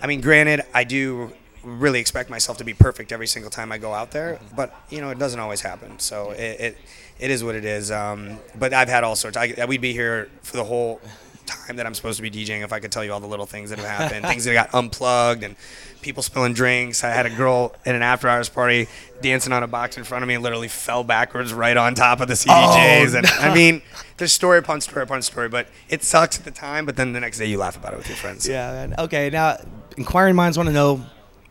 I 0.01 0.07
mean, 0.07 0.22
granted, 0.22 0.62
I 0.74 0.84
do 0.86 1.34
really 1.65 2.00
expect 2.00 2.29
myself 2.29 2.57
to 2.60 2.63
be 2.63 2.74
perfect 2.74 3.12
every 3.12 3.27
single 3.27 3.51
time 3.51 3.72
I 3.72 3.77
go 3.77 3.93
out 3.93 4.12
there, 4.12 4.39
but 4.55 4.74
you 4.89 5.01
know, 5.01 5.10
it 5.10 5.19
doesn't 5.19 5.39
always 5.39 5.62
happen. 5.62 6.00
So 6.00 6.31
it 6.31 6.60
it, 6.60 6.77
it 7.19 7.31
is 7.31 7.43
what 7.43 7.55
it 7.55 7.65
is. 7.65 7.91
Um, 7.91 8.39
but 8.57 8.74
I've 8.74 8.89
had 8.89 9.03
all 9.03 9.15
sorts. 9.15 9.38
I, 9.38 9.65
we'd 9.67 9.81
be 9.81 9.93
here 9.93 10.29
for 10.41 10.57
the 10.57 10.63
whole 10.63 11.01
time 11.45 11.75
that 11.75 11.86
I'm 11.86 11.93
supposed 11.93 12.17
to 12.17 12.24
be 12.24 12.31
DJing 12.31 12.63
if 12.63 12.74
I 12.74 12.79
could 12.79 12.91
tell 12.91 13.03
you 13.03 13.13
all 13.13 13.19
the 13.19 13.27
little 13.27 13.45
things 13.45 13.69
that 13.69 13.79
have 13.79 13.88
happened, 13.88 14.25
things 14.27 14.45
that 14.45 14.53
got 14.53 14.74
unplugged 14.74 15.43
and 15.43 15.55
people 16.01 16.24
spilling 16.24 16.53
drinks. 16.53 17.03
I 17.03 17.10
had 17.10 17.25
a 17.25 17.29
girl 17.29 17.75
at 17.86 17.95
an 17.95 18.01
after 18.01 18.27
hours 18.27 18.50
party 18.50 18.88
dancing 19.22 19.53
on 19.53 19.63
a 19.63 19.67
box 19.67 19.98
in 19.98 20.03
front 20.03 20.24
of 20.24 20.27
me 20.27 20.36
and 20.36 20.43
literally 20.43 20.67
fell 20.67 21.03
backwards 21.03 21.53
right 21.53 21.75
on 21.77 21.95
top 21.95 22.19
of 22.19 22.27
the 22.27 22.34
CDJs. 22.34 23.13
Oh, 23.13 23.17
and 23.17 23.27
I 23.27 23.53
mean, 23.53 23.81
there's 24.17 24.31
story 24.31 24.60
upon 24.60 24.81
story 24.81 25.03
upon 25.03 25.22
story, 25.22 25.50
but 25.50 25.67
it 25.89 26.03
sucks 26.03 26.38
at 26.38 26.45
the 26.45 26.51
time, 26.51 26.86
but 26.86 26.95
then 26.95 27.13
the 27.13 27.19
next 27.19 27.38
day 27.39 27.45
you 27.45 27.57
laugh 27.57 27.77
about 27.77 27.93
it 27.93 27.98
with 27.98 28.07
your 28.07 28.17
friends. 28.17 28.48
Yeah, 28.48 28.72
man. 28.72 28.95
Okay, 29.00 29.29
now 29.29 29.57
inquiring 29.98 30.36
minds 30.36 30.57
want 30.57 30.67
to 30.67 30.74
know 30.74 31.03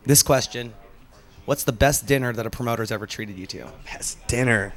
this 0.05 0.23
question: 0.23 0.73
What's 1.45 1.63
the 1.63 1.71
best 1.71 2.05
dinner 2.05 2.33
that 2.33 2.45
a 2.45 2.49
promoter's 2.49 2.91
ever 2.91 3.05
treated 3.05 3.37
you 3.37 3.45
to? 3.47 3.67
Best 3.85 4.25
dinner. 4.27 4.73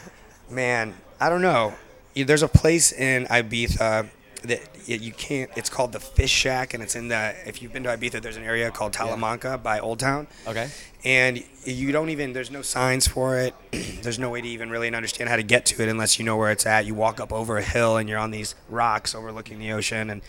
Man, 0.50 0.94
I 1.20 1.28
don't 1.28 1.42
know. 1.42 1.74
There's 2.14 2.42
a 2.42 2.48
place 2.48 2.92
in 2.92 3.24
Ibiza 3.26 4.08
that 4.42 4.60
you 4.86 5.12
can't. 5.12 5.50
It's 5.56 5.70
called 5.70 5.92
the 5.92 6.00
Fish 6.00 6.30
Shack, 6.30 6.74
and 6.74 6.82
it's 6.82 6.94
in 6.94 7.08
the. 7.08 7.34
If 7.46 7.62
you've 7.62 7.72
been 7.72 7.84
to 7.84 7.90
Ibiza, 7.90 8.20
there's 8.22 8.36
an 8.36 8.44
area 8.44 8.70
called 8.70 8.92
Talamanca 8.92 9.62
by 9.62 9.80
Old 9.80 9.98
Town. 9.98 10.26
Okay. 10.46 10.68
And 11.04 11.42
you 11.64 11.92
don't 11.92 12.10
even. 12.10 12.32
There's 12.32 12.50
no 12.50 12.62
signs 12.62 13.06
for 13.06 13.38
it. 13.38 13.54
there's 14.02 14.18
no 14.18 14.30
way 14.30 14.40
to 14.40 14.48
even 14.48 14.70
really 14.70 14.92
understand 14.94 15.30
how 15.30 15.36
to 15.36 15.42
get 15.42 15.64
to 15.66 15.82
it 15.82 15.88
unless 15.88 16.18
you 16.18 16.24
know 16.24 16.36
where 16.36 16.50
it's 16.50 16.66
at. 16.66 16.86
You 16.86 16.94
walk 16.94 17.20
up 17.20 17.32
over 17.32 17.56
a 17.56 17.62
hill, 17.62 17.96
and 17.96 18.08
you're 18.08 18.18
on 18.18 18.30
these 18.30 18.54
rocks 18.68 19.14
overlooking 19.14 19.58
the 19.58 19.72
ocean, 19.72 20.10
and 20.10 20.22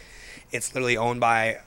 it's 0.51 0.73
literally 0.73 0.97
owned 0.97 1.19
by 1.19 1.59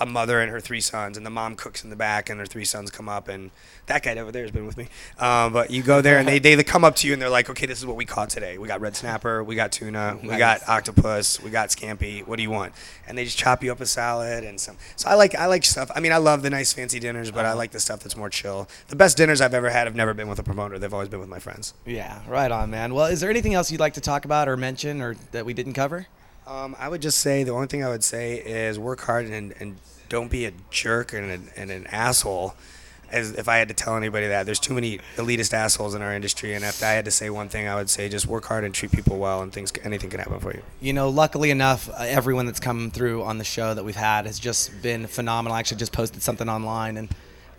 a 0.00 0.06
mother 0.06 0.40
and 0.40 0.50
her 0.50 0.60
three 0.60 0.80
sons, 0.80 1.16
and 1.16 1.24
the 1.24 1.30
mom 1.30 1.56
cooks 1.56 1.84
in 1.84 1.90
the 1.90 1.96
back, 1.96 2.30
and 2.30 2.38
her 2.40 2.46
three 2.46 2.64
sons 2.64 2.90
come 2.90 3.08
up, 3.08 3.28
and 3.28 3.50
that 3.86 4.02
guy 4.02 4.16
over 4.16 4.30
there 4.30 4.42
has 4.42 4.50
been 4.50 4.66
with 4.66 4.76
me. 4.76 4.88
Um, 5.18 5.52
but 5.52 5.70
you 5.70 5.82
go 5.82 6.00
there, 6.00 6.18
and 6.18 6.28
they, 6.28 6.38
they 6.38 6.62
come 6.62 6.84
up 6.84 6.96
to 6.96 7.06
you, 7.06 7.12
and 7.12 7.20
they're 7.20 7.30
like, 7.30 7.50
"Okay, 7.50 7.66
this 7.66 7.78
is 7.78 7.86
what 7.86 7.96
we 7.96 8.04
caught 8.04 8.30
today. 8.30 8.58
We 8.58 8.68
got 8.68 8.80
red 8.80 8.96
snapper, 8.96 9.42
we 9.42 9.54
got 9.54 9.72
tuna, 9.72 10.18
we 10.22 10.36
got 10.36 10.60
octopus, 10.68 11.42
we 11.42 11.50
got 11.50 11.70
scampi. 11.70 12.26
What 12.26 12.36
do 12.36 12.42
you 12.42 12.50
want?" 12.50 12.72
And 13.06 13.16
they 13.16 13.24
just 13.24 13.38
chop 13.38 13.62
you 13.64 13.72
up 13.72 13.80
a 13.80 13.86
salad 13.86 14.44
and 14.44 14.60
some. 14.60 14.76
So 14.96 15.08
I 15.08 15.14
like 15.14 15.34
I 15.34 15.46
like 15.46 15.64
stuff. 15.64 15.90
I 15.94 16.00
mean, 16.00 16.12
I 16.12 16.18
love 16.18 16.42
the 16.42 16.50
nice 16.50 16.72
fancy 16.72 17.00
dinners, 17.00 17.30
but 17.30 17.44
I 17.44 17.52
like 17.54 17.70
the 17.72 17.80
stuff 17.80 18.00
that's 18.00 18.16
more 18.16 18.30
chill. 18.30 18.68
The 18.88 18.96
best 18.96 19.16
dinners 19.16 19.40
I've 19.40 19.54
ever 19.54 19.70
had 19.70 19.86
have 19.86 19.96
never 19.96 20.14
been 20.14 20.28
with 20.28 20.38
a 20.38 20.42
promoter. 20.42 20.78
They've 20.78 20.92
always 20.92 21.08
been 21.08 21.20
with 21.20 21.28
my 21.28 21.38
friends. 21.38 21.74
Yeah, 21.86 22.20
right 22.28 22.50
on, 22.50 22.70
man. 22.70 22.94
Well, 22.94 23.06
is 23.06 23.20
there 23.20 23.30
anything 23.30 23.54
else 23.54 23.70
you'd 23.70 23.80
like 23.80 23.94
to 23.94 24.00
talk 24.00 24.24
about 24.24 24.48
or 24.48 24.56
mention 24.56 25.00
or 25.00 25.16
that 25.32 25.44
we 25.44 25.54
didn't 25.54 25.74
cover? 25.74 26.06
Um, 26.48 26.74
I 26.78 26.88
would 26.88 27.02
just 27.02 27.18
say 27.18 27.44
the 27.44 27.52
only 27.52 27.66
thing 27.66 27.84
I 27.84 27.90
would 27.90 28.02
say 28.02 28.36
is 28.38 28.78
work 28.78 29.02
hard 29.02 29.26
and, 29.26 29.52
and 29.60 29.76
don't 30.08 30.30
be 30.30 30.46
a 30.46 30.52
jerk 30.70 31.12
and, 31.12 31.30
an 31.30 31.50
and 31.56 31.70
an 31.70 31.86
asshole. 31.88 32.54
As 33.10 33.32
if 33.32 33.48
I 33.48 33.56
had 33.56 33.68
to 33.68 33.74
tell 33.74 33.96
anybody 33.96 34.28
that, 34.28 34.44
there's 34.44 34.60
too 34.60 34.74
many 34.74 34.98
elitist 35.16 35.52
assholes 35.52 35.94
in 35.94 36.02
our 36.02 36.14
industry, 36.14 36.54
and 36.54 36.62
if 36.62 36.82
I 36.82 36.90
had 36.90 37.06
to 37.06 37.10
say 37.10 37.30
one 37.30 37.48
thing, 37.48 37.66
I 37.66 37.74
would 37.74 37.88
say 37.88 38.08
just 38.10 38.26
work 38.26 38.44
hard 38.44 38.64
and 38.64 38.74
treat 38.74 38.92
people 38.92 39.18
well, 39.18 39.40
and 39.40 39.50
things 39.50 39.72
anything 39.82 40.10
can 40.10 40.20
happen 40.20 40.40
for 40.40 40.52
you. 40.52 40.62
You 40.80 40.92
know, 40.92 41.08
luckily 41.08 41.50
enough, 41.50 41.88
uh, 41.88 41.94
everyone 42.00 42.44
that's 42.44 42.60
come 42.60 42.90
through 42.90 43.22
on 43.22 43.38
the 43.38 43.44
show 43.44 43.72
that 43.72 43.82
we've 43.82 43.96
had 43.96 44.26
has 44.26 44.38
just 44.38 44.82
been 44.82 45.06
phenomenal. 45.06 45.56
I 45.56 45.60
actually 45.60 45.78
just 45.78 45.92
posted 45.92 46.22
something 46.22 46.50
online 46.50 46.98
and 46.98 47.08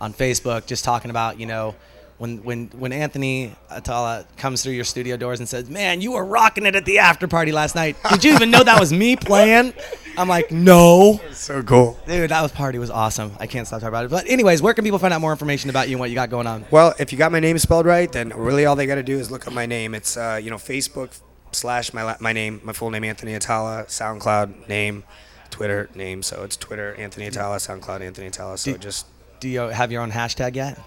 on 0.00 0.12
Facebook 0.12 0.66
just 0.66 0.84
talking 0.84 1.10
about, 1.10 1.40
you 1.40 1.46
know, 1.46 1.74
when 2.20 2.36
when 2.44 2.66
when 2.78 2.92
Anthony 2.92 3.54
Attalla 3.72 4.26
comes 4.36 4.62
through 4.62 4.74
your 4.74 4.84
studio 4.84 5.16
doors 5.16 5.40
and 5.40 5.48
says, 5.48 5.70
"Man, 5.70 6.02
you 6.02 6.12
were 6.12 6.24
rocking 6.24 6.66
it 6.66 6.76
at 6.76 6.84
the 6.84 6.98
after 6.98 7.26
party 7.26 7.50
last 7.50 7.74
night. 7.74 7.96
Did 8.10 8.22
you 8.24 8.34
even 8.34 8.50
know 8.50 8.62
that 8.62 8.78
was 8.78 8.92
me 8.92 9.16
playing?" 9.30 9.72
I'm 10.18 10.28
like, 10.28 10.50
"No." 10.52 11.18
So 11.32 11.62
cool. 11.62 11.98
Dude, 12.06 12.30
that 12.30 12.42
was 12.42 12.52
party 12.52 12.78
was 12.78 12.90
awesome. 12.90 13.32
I 13.40 13.46
can't 13.46 13.66
stop 13.66 13.80
talking 13.80 13.88
about 13.88 14.04
it. 14.04 14.10
But 14.10 14.28
anyways, 14.28 14.60
where 14.60 14.74
can 14.74 14.84
people 14.84 14.98
find 14.98 15.14
out 15.14 15.22
more 15.22 15.32
information 15.32 15.70
about 15.70 15.88
you 15.88 15.94
and 15.94 16.00
what 16.00 16.10
you 16.10 16.14
got 16.14 16.28
going 16.28 16.46
on? 16.46 16.66
Well, 16.70 16.94
if 16.98 17.10
you 17.10 17.16
got 17.16 17.32
my 17.32 17.40
name 17.40 17.56
spelled 17.58 17.86
right, 17.86 18.12
then 18.12 18.28
really 18.36 18.66
all 18.66 18.76
they 18.76 18.86
got 18.86 18.96
to 18.96 19.02
do 19.02 19.18
is 19.18 19.30
look 19.30 19.46
up 19.46 19.54
my 19.54 19.64
name. 19.64 19.94
It's 19.94 20.18
uh, 20.18 20.38
you 20.42 20.50
know 20.50 20.56
Facebook 20.56 21.18
slash 21.52 21.94
my 21.94 22.16
my 22.20 22.34
name, 22.34 22.60
my 22.62 22.74
full 22.74 22.90
name 22.90 23.04
Anthony 23.04 23.32
Attalla, 23.32 23.86
SoundCloud 23.86 24.68
name, 24.68 25.04
Twitter 25.48 25.88
name. 25.94 26.22
So 26.22 26.44
it's 26.44 26.56
Twitter 26.56 26.94
Anthony 26.96 27.30
Attalla, 27.30 27.56
SoundCloud 27.56 28.02
Anthony 28.02 28.28
Attalla. 28.28 28.58
So 28.58 28.72
Do- 28.72 28.78
just 28.78 29.06
Do 29.40 29.48
you 29.48 29.60
have 29.60 29.90
your 29.90 30.02
own 30.02 30.10
hashtag 30.10 30.54
yet? 30.54 30.78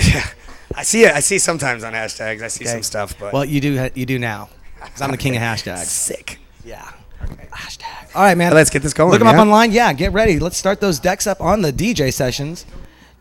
Yeah, 0.00 0.26
I 0.74 0.82
see 0.82 1.04
it. 1.04 1.12
I 1.14 1.20
see 1.20 1.38
sometimes 1.38 1.84
on 1.84 1.92
hashtags. 1.92 2.42
I 2.42 2.48
see 2.48 2.64
Okay. 2.64 2.72
some 2.72 2.82
stuff, 2.82 3.14
but 3.18 3.32
Well, 3.32 3.44
you 3.44 3.60
do. 3.60 3.88
You 3.94 4.06
do 4.06 4.18
now. 4.18 4.48
'Cause 4.80 5.00
I'm 5.00 5.10
the 5.10 5.16
king 5.16 5.36
of 5.36 5.42
hashtags. 5.48 5.86
sick. 5.86 6.38
Yeah. 6.64 6.88
Hashtag. 7.50 8.14
All 8.14 8.22
right, 8.22 8.36
man. 8.36 8.52
Let's 8.52 8.70
get 8.70 8.82
this 8.82 8.92
going, 8.92 9.10
Look 9.10 9.18
them 9.20 9.28
up 9.28 9.36
online. 9.36 9.72
Yeah, 9.72 9.92
get 9.94 10.12
ready. 10.12 10.38
Let's 10.38 10.56
start 10.58 10.80
those 10.80 10.98
decks 11.00 11.26
up 11.26 11.40
on 11.40 11.62
the 11.62 11.72
DJ 11.72 12.12
sessions. 12.12 12.66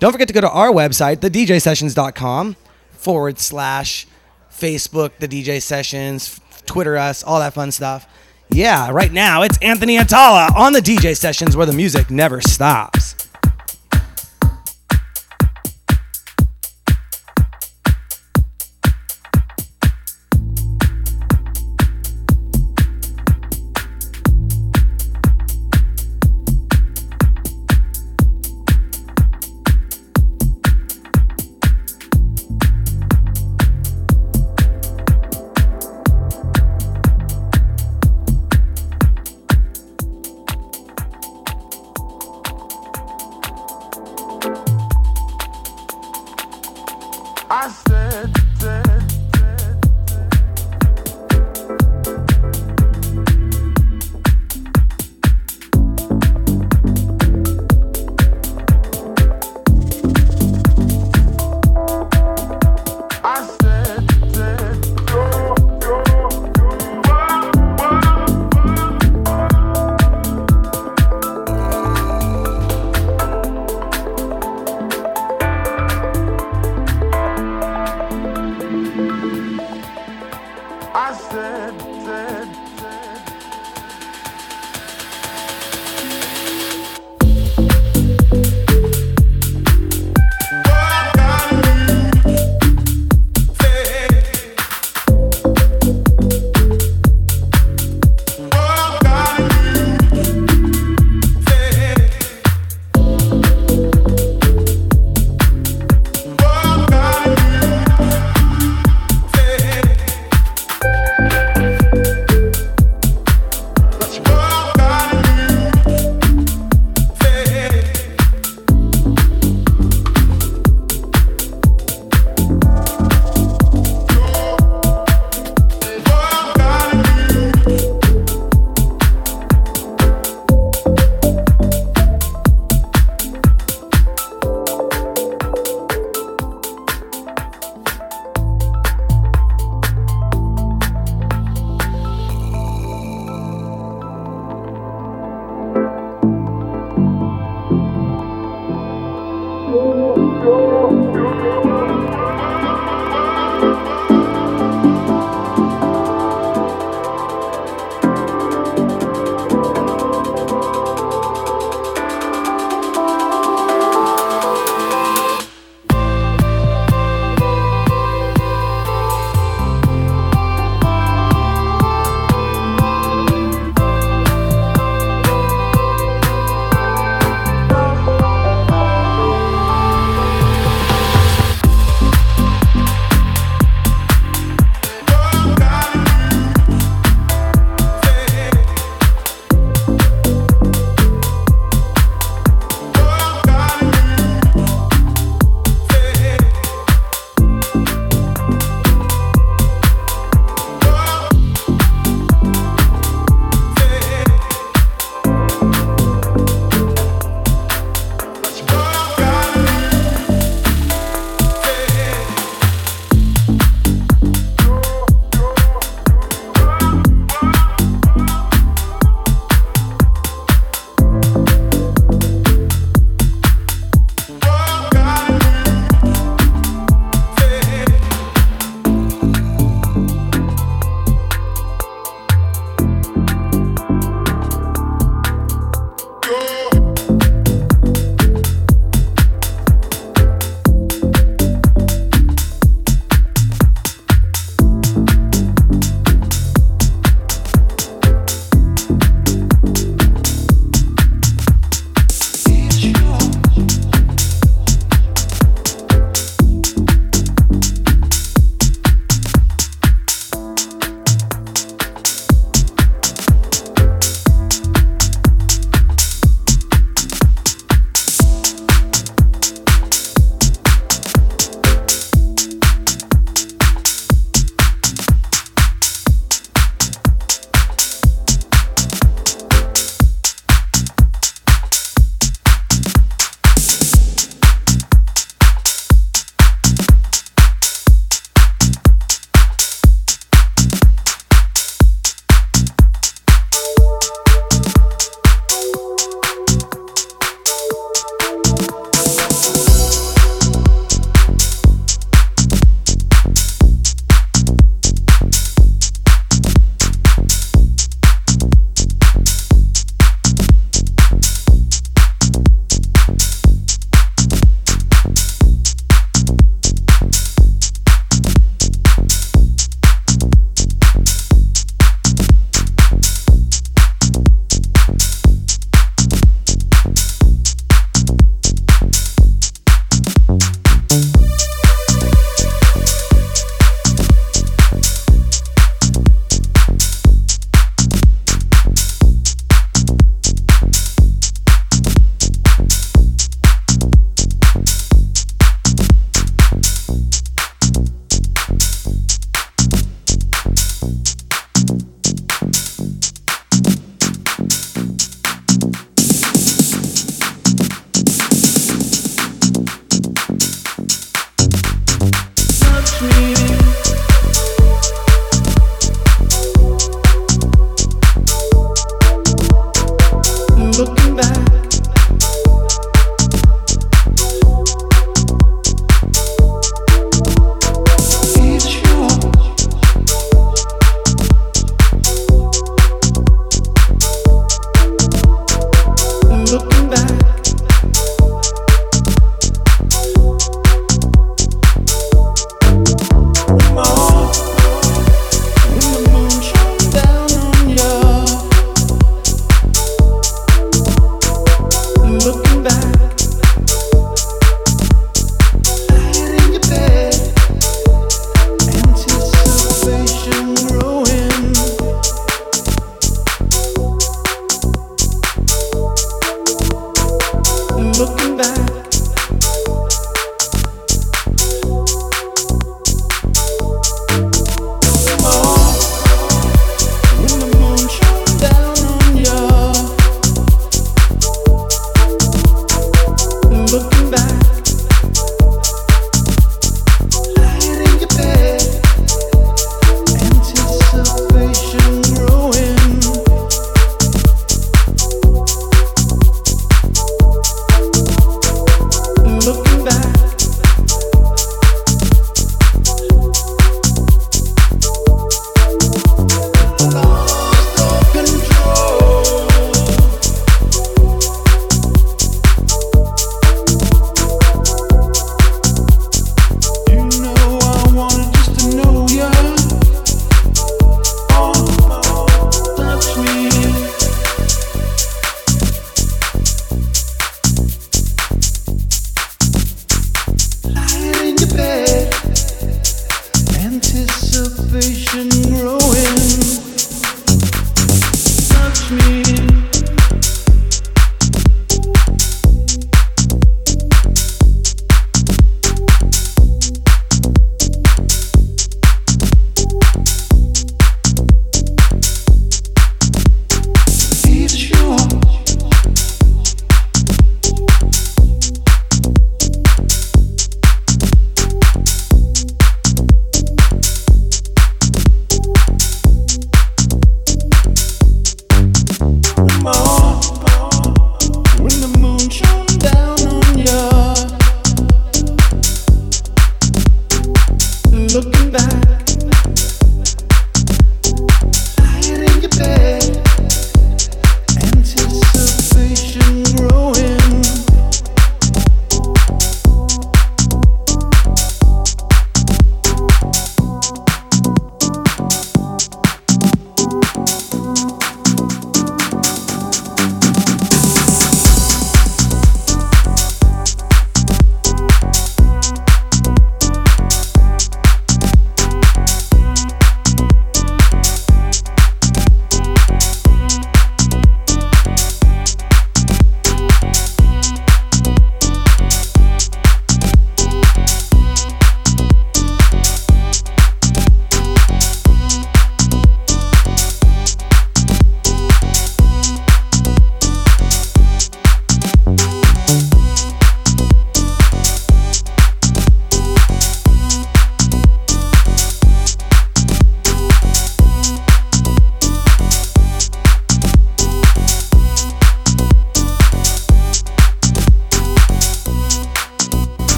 Don't 0.00 0.10
forget 0.12 0.26
to 0.28 0.34
go 0.34 0.40
to 0.40 0.50
our 0.50 0.70
website, 0.70 1.16
thedjsessions.com 1.18 2.56
forward 2.92 3.38
slash 3.38 4.06
Facebook, 4.52 5.12
the 5.20 5.28
DJ 5.28 5.62
sessions, 5.62 6.40
Twitter 6.66 6.96
us, 6.96 7.22
all 7.22 7.38
that 7.40 7.54
fun 7.54 7.70
stuff. 7.70 8.06
Yeah, 8.50 8.90
right 8.90 9.12
now 9.12 9.42
it's 9.42 9.56
Anthony 9.58 9.96
Attalla 9.96 10.54
on 10.54 10.72
the 10.72 10.80
DJ 10.80 11.16
sessions 11.16 11.56
where 11.56 11.66
the 11.66 11.72
music 11.72 12.10
never 12.10 12.40
stops. 12.40 13.23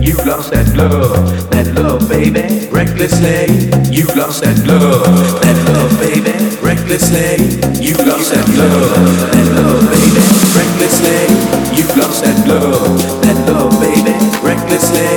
you 0.00 0.14
lost 0.24 0.50
that 0.50 0.68
love, 0.76 1.50
that 1.50 1.66
love, 1.74 2.08
baby, 2.08 2.68
recklessly. 2.70 3.46
You 3.90 4.06
lost 4.14 4.42
that 4.42 4.58
love, 4.66 5.04
that 5.42 5.58
love, 5.72 5.92
baby, 5.98 6.34
recklessly. 6.62 7.36
You 7.80 7.94
lost 8.06 8.32
that 8.32 8.46
love, 8.58 8.94
that 9.32 9.48
love, 9.56 9.82
baby, 9.90 10.22
recklessly. 10.54 11.22
You 11.76 11.86
lost 12.00 12.24
that 12.24 12.38
love, 12.48 12.98
that 13.22 13.38
love, 13.48 13.74
baby, 13.80 14.14
recklessly. 14.42 15.10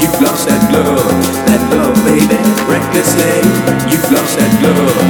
You 0.00 0.08
lost 0.24 0.48
that 0.48 0.62
love, 0.72 1.04
that 1.46 1.62
love, 1.72 1.96
baby, 2.04 2.38
recklessly. 2.70 3.34
You 3.90 3.98
lost 4.14 4.38
that 4.38 4.52
love. 4.62 5.09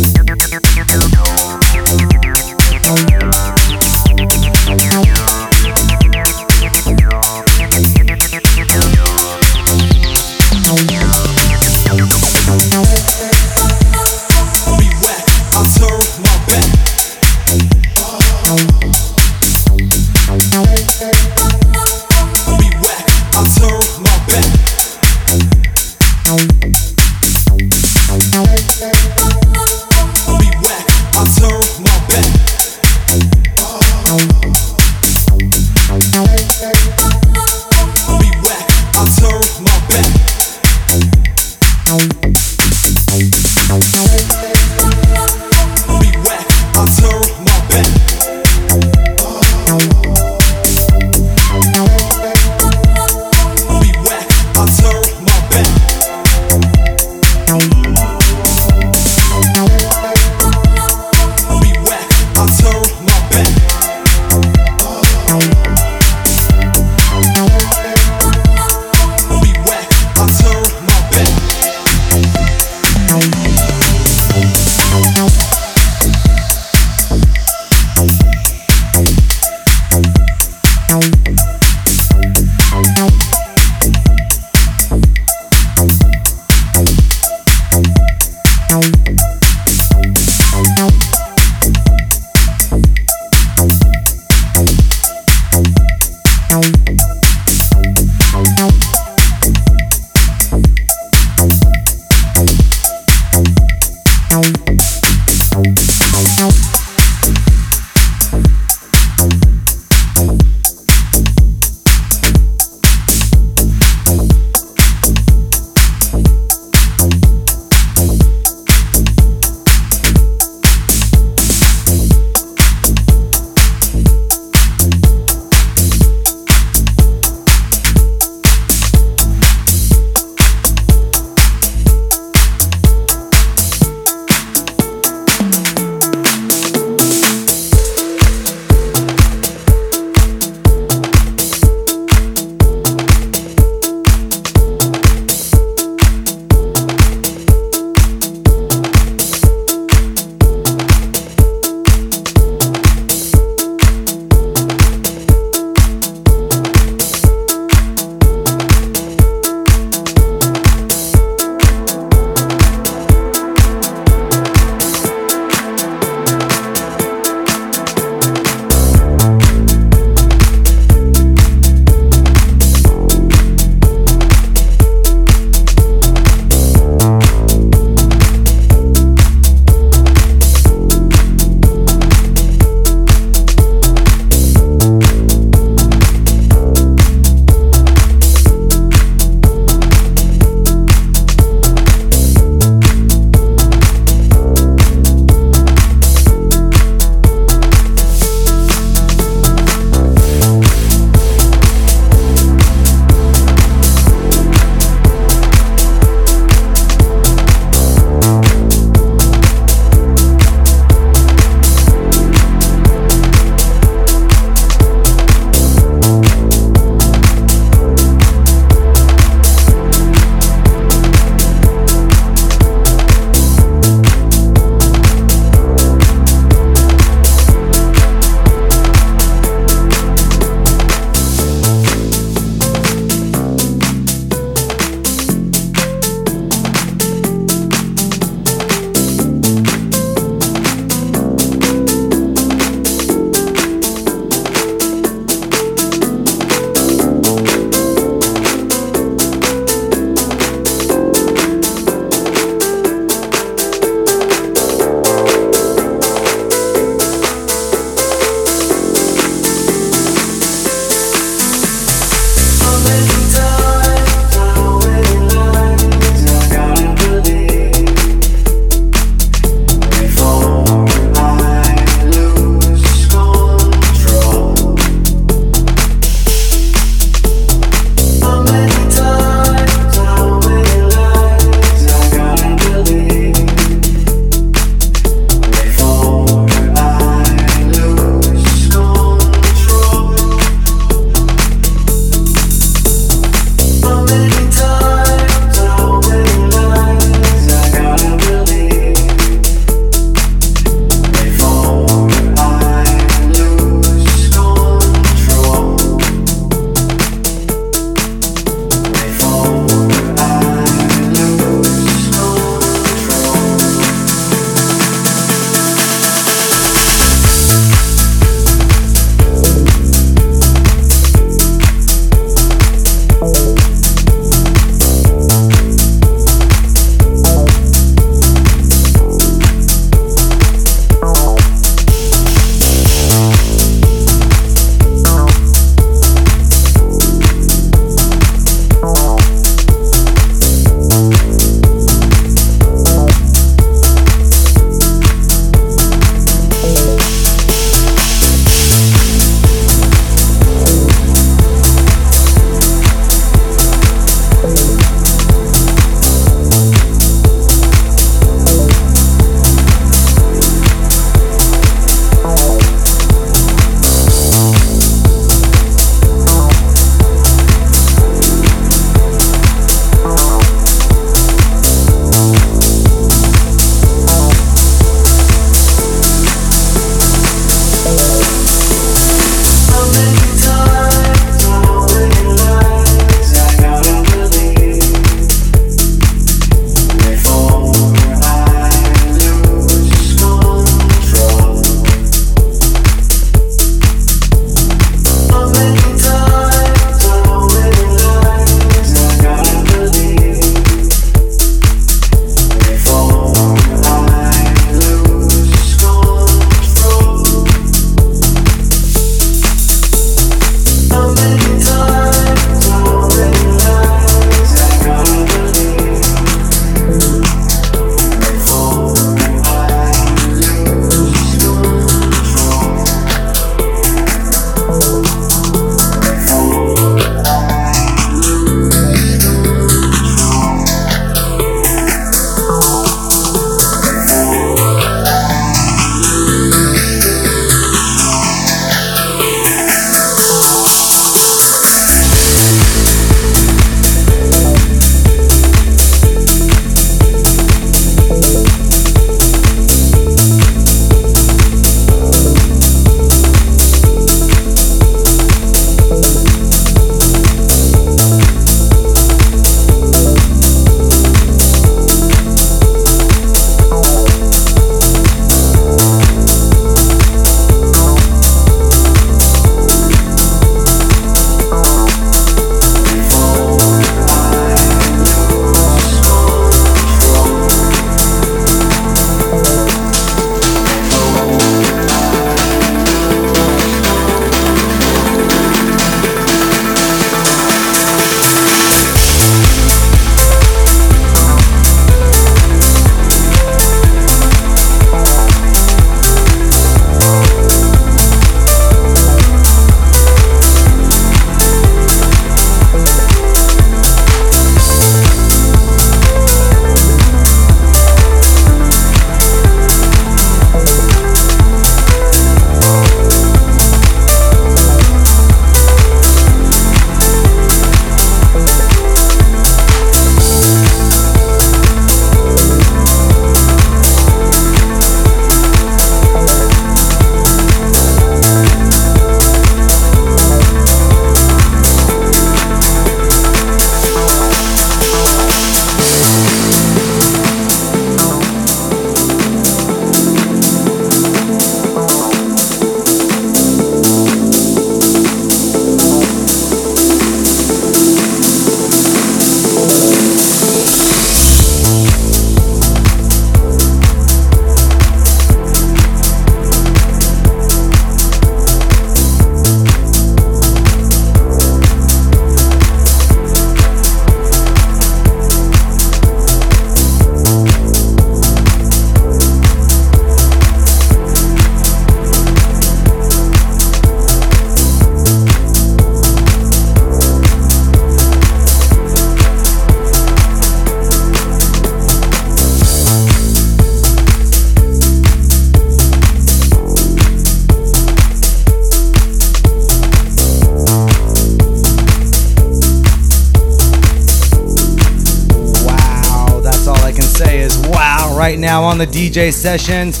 Right 598.28 598.38
now 598.38 598.62
on 598.62 598.76
the 598.76 598.84
DJ 598.84 599.32
sessions. 599.32 600.00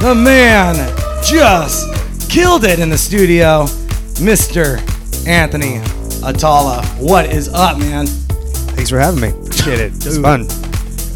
The 0.00 0.16
man 0.16 0.74
just 1.24 2.28
killed 2.28 2.64
it 2.64 2.80
in 2.80 2.88
the 2.90 2.98
studio, 2.98 3.66
Mr. 4.18 4.78
Anthony 5.28 5.78
Attalla. 6.26 6.84
What 7.00 7.26
is 7.26 7.48
up, 7.50 7.78
man? 7.78 8.06
Thanks 8.74 8.90
for 8.90 8.98
having 8.98 9.20
me. 9.20 9.28
Appreciate 9.28 9.78
it. 9.78 9.92
It's 10.04 10.18
fun. 10.18 10.48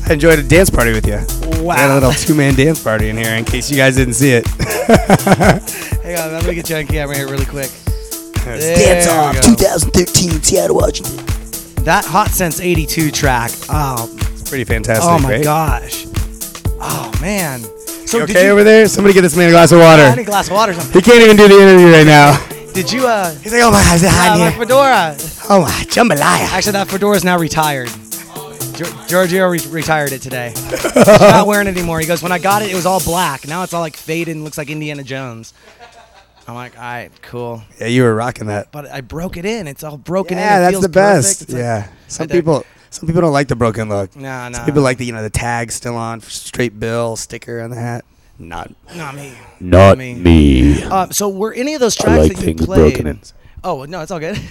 I 0.08 0.12
enjoyed 0.12 0.38
a 0.38 0.42
dance 0.44 0.70
party 0.70 0.92
with 0.92 1.04
you. 1.04 1.18
Wow. 1.64 1.74
I 1.74 1.78
had 1.78 1.90
a 1.90 1.94
little 1.94 2.12
two-man 2.12 2.54
dance 2.54 2.80
party 2.80 3.08
in 3.08 3.16
here 3.16 3.34
in 3.34 3.44
case 3.44 3.68
you 3.68 3.76
guys 3.76 3.96
didn't 3.96 4.14
see 4.14 4.30
it. 4.30 4.46
Hang 6.04 6.16
on, 6.16 6.32
let 6.32 6.46
me 6.46 6.54
get 6.54 6.70
you 6.70 6.76
on 6.76 6.86
camera 6.86 7.16
here 7.16 7.28
really 7.28 7.46
quick. 7.46 7.72
Dance 8.44 9.08
Off 9.08 9.40
2013, 9.40 10.40
Seattle, 10.44 10.76
Washington. 10.76 11.16
That 11.82 12.04
Hot 12.04 12.28
Since 12.28 12.60
82 12.60 13.10
track. 13.10 13.50
Oh, 13.68 14.08
It's 14.30 14.48
pretty 14.48 14.62
fantastic. 14.62 15.10
oh 15.10 15.18
my 15.18 15.32
right? 15.38 15.42
gosh. 15.42 16.05
Man. 17.20 17.60
So 18.06 18.18
You 18.18 18.24
okay 18.24 18.46
you, 18.46 18.52
over 18.52 18.62
there? 18.62 18.86
Somebody 18.86 19.14
get 19.14 19.22
this 19.22 19.36
man 19.36 19.48
a 19.48 19.52
glass 19.52 19.72
of 19.72 19.80
water. 19.80 20.02
I 20.02 20.14
need 20.14 20.22
a 20.22 20.24
glass 20.24 20.46
of 20.48 20.52
water. 20.54 20.72
or 20.72 20.74
something. 20.76 20.92
He 20.92 21.02
can't 21.02 21.22
even 21.22 21.36
do 21.36 21.48
the 21.48 21.60
interview 21.60 21.90
right 21.90 22.06
now. 22.06 22.38
Did 22.72 22.92
you 22.92 23.06
uh? 23.06 23.34
He's 23.36 23.52
like, 23.52 23.62
oh 23.62 23.70
my 23.70 23.82
God, 23.82 24.04
Uh, 24.04 24.38
my 24.38 24.50
hi 24.50 24.58
fedora. 24.58 25.16
Oh 25.48 25.62
my, 25.62 25.70
jambalaya. 25.88 26.46
Actually, 26.52 26.72
that 26.72 26.88
fedora 26.88 27.16
is 27.16 27.24
now 27.24 27.38
retired. 27.38 27.88
Gior- 27.88 29.08
Giorgio 29.08 29.48
re- 29.48 29.60
retired 29.70 30.12
it 30.12 30.20
today. 30.20 30.50
He's 30.68 30.94
not 30.94 31.46
wearing 31.46 31.66
it 31.66 31.70
anymore. 31.76 31.98
He 32.00 32.06
goes, 32.06 32.22
when 32.22 32.32
I 32.32 32.38
got 32.38 32.60
it, 32.62 32.70
it 32.70 32.74
was 32.74 32.84
all 32.84 33.00
black. 33.00 33.48
Now 33.48 33.62
it's 33.62 33.72
all 33.72 33.80
like 33.80 33.96
faded 33.96 34.34
and 34.36 34.44
looks 34.44 34.58
like 34.58 34.68
Indiana 34.68 35.02
Jones. 35.02 35.54
I'm 36.46 36.54
like, 36.54 36.76
all 36.76 36.82
right, 36.84 37.10
cool. 37.22 37.62
Yeah, 37.80 37.86
you 37.86 38.02
were 38.02 38.14
rocking 38.14 38.48
that. 38.48 38.70
But 38.70 38.86
I 38.90 39.00
broke 39.00 39.36
it 39.38 39.44
in. 39.46 39.66
It's 39.66 39.82
all 39.82 39.96
broken 39.96 40.36
in. 40.38 40.44
Yeah, 40.44 40.60
that's 40.70 40.80
the 40.80 40.88
best. 40.90 41.42
It's 41.42 41.52
like- 41.52 41.58
yeah, 41.60 41.88
some 42.08 42.28
people. 42.28 42.64
People, 42.86 42.92
some 42.92 43.06
people 43.06 43.22
don't 43.22 43.32
like 43.32 43.48
the 43.48 43.56
broken 43.56 43.88
look. 43.88 44.14
No, 44.16 44.48
no. 44.48 44.56
Some 44.56 44.64
people 44.66 44.82
like 44.82 44.98
the 44.98 45.04
you 45.04 45.12
know 45.12 45.22
the 45.22 45.30
tag 45.30 45.70
still 45.72 45.96
on, 45.96 46.20
straight 46.20 46.78
bill 46.78 47.16
sticker 47.16 47.60
on 47.60 47.70
the 47.70 47.76
hat. 47.76 48.04
Not 48.38 48.70
Not 48.94 49.14
me. 49.14 49.32
Not 49.60 49.98
me. 49.98 50.14
me. 50.14 50.82
Uh, 50.82 51.08
so 51.10 51.28
were 51.28 51.54
any 51.54 51.74
of 51.74 51.80
those 51.80 51.98
I 52.00 52.04
tracks 52.04 52.18
like 52.20 52.32
that 52.32 52.38
you 52.38 52.44
things 52.44 52.66
played? 52.66 52.92
broken 52.92 53.06
in. 53.06 53.20
Oh 53.64 53.84
no, 53.84 54.00
it's 54.02 54.10
all 54.10 54.20
good. 54.20 54.36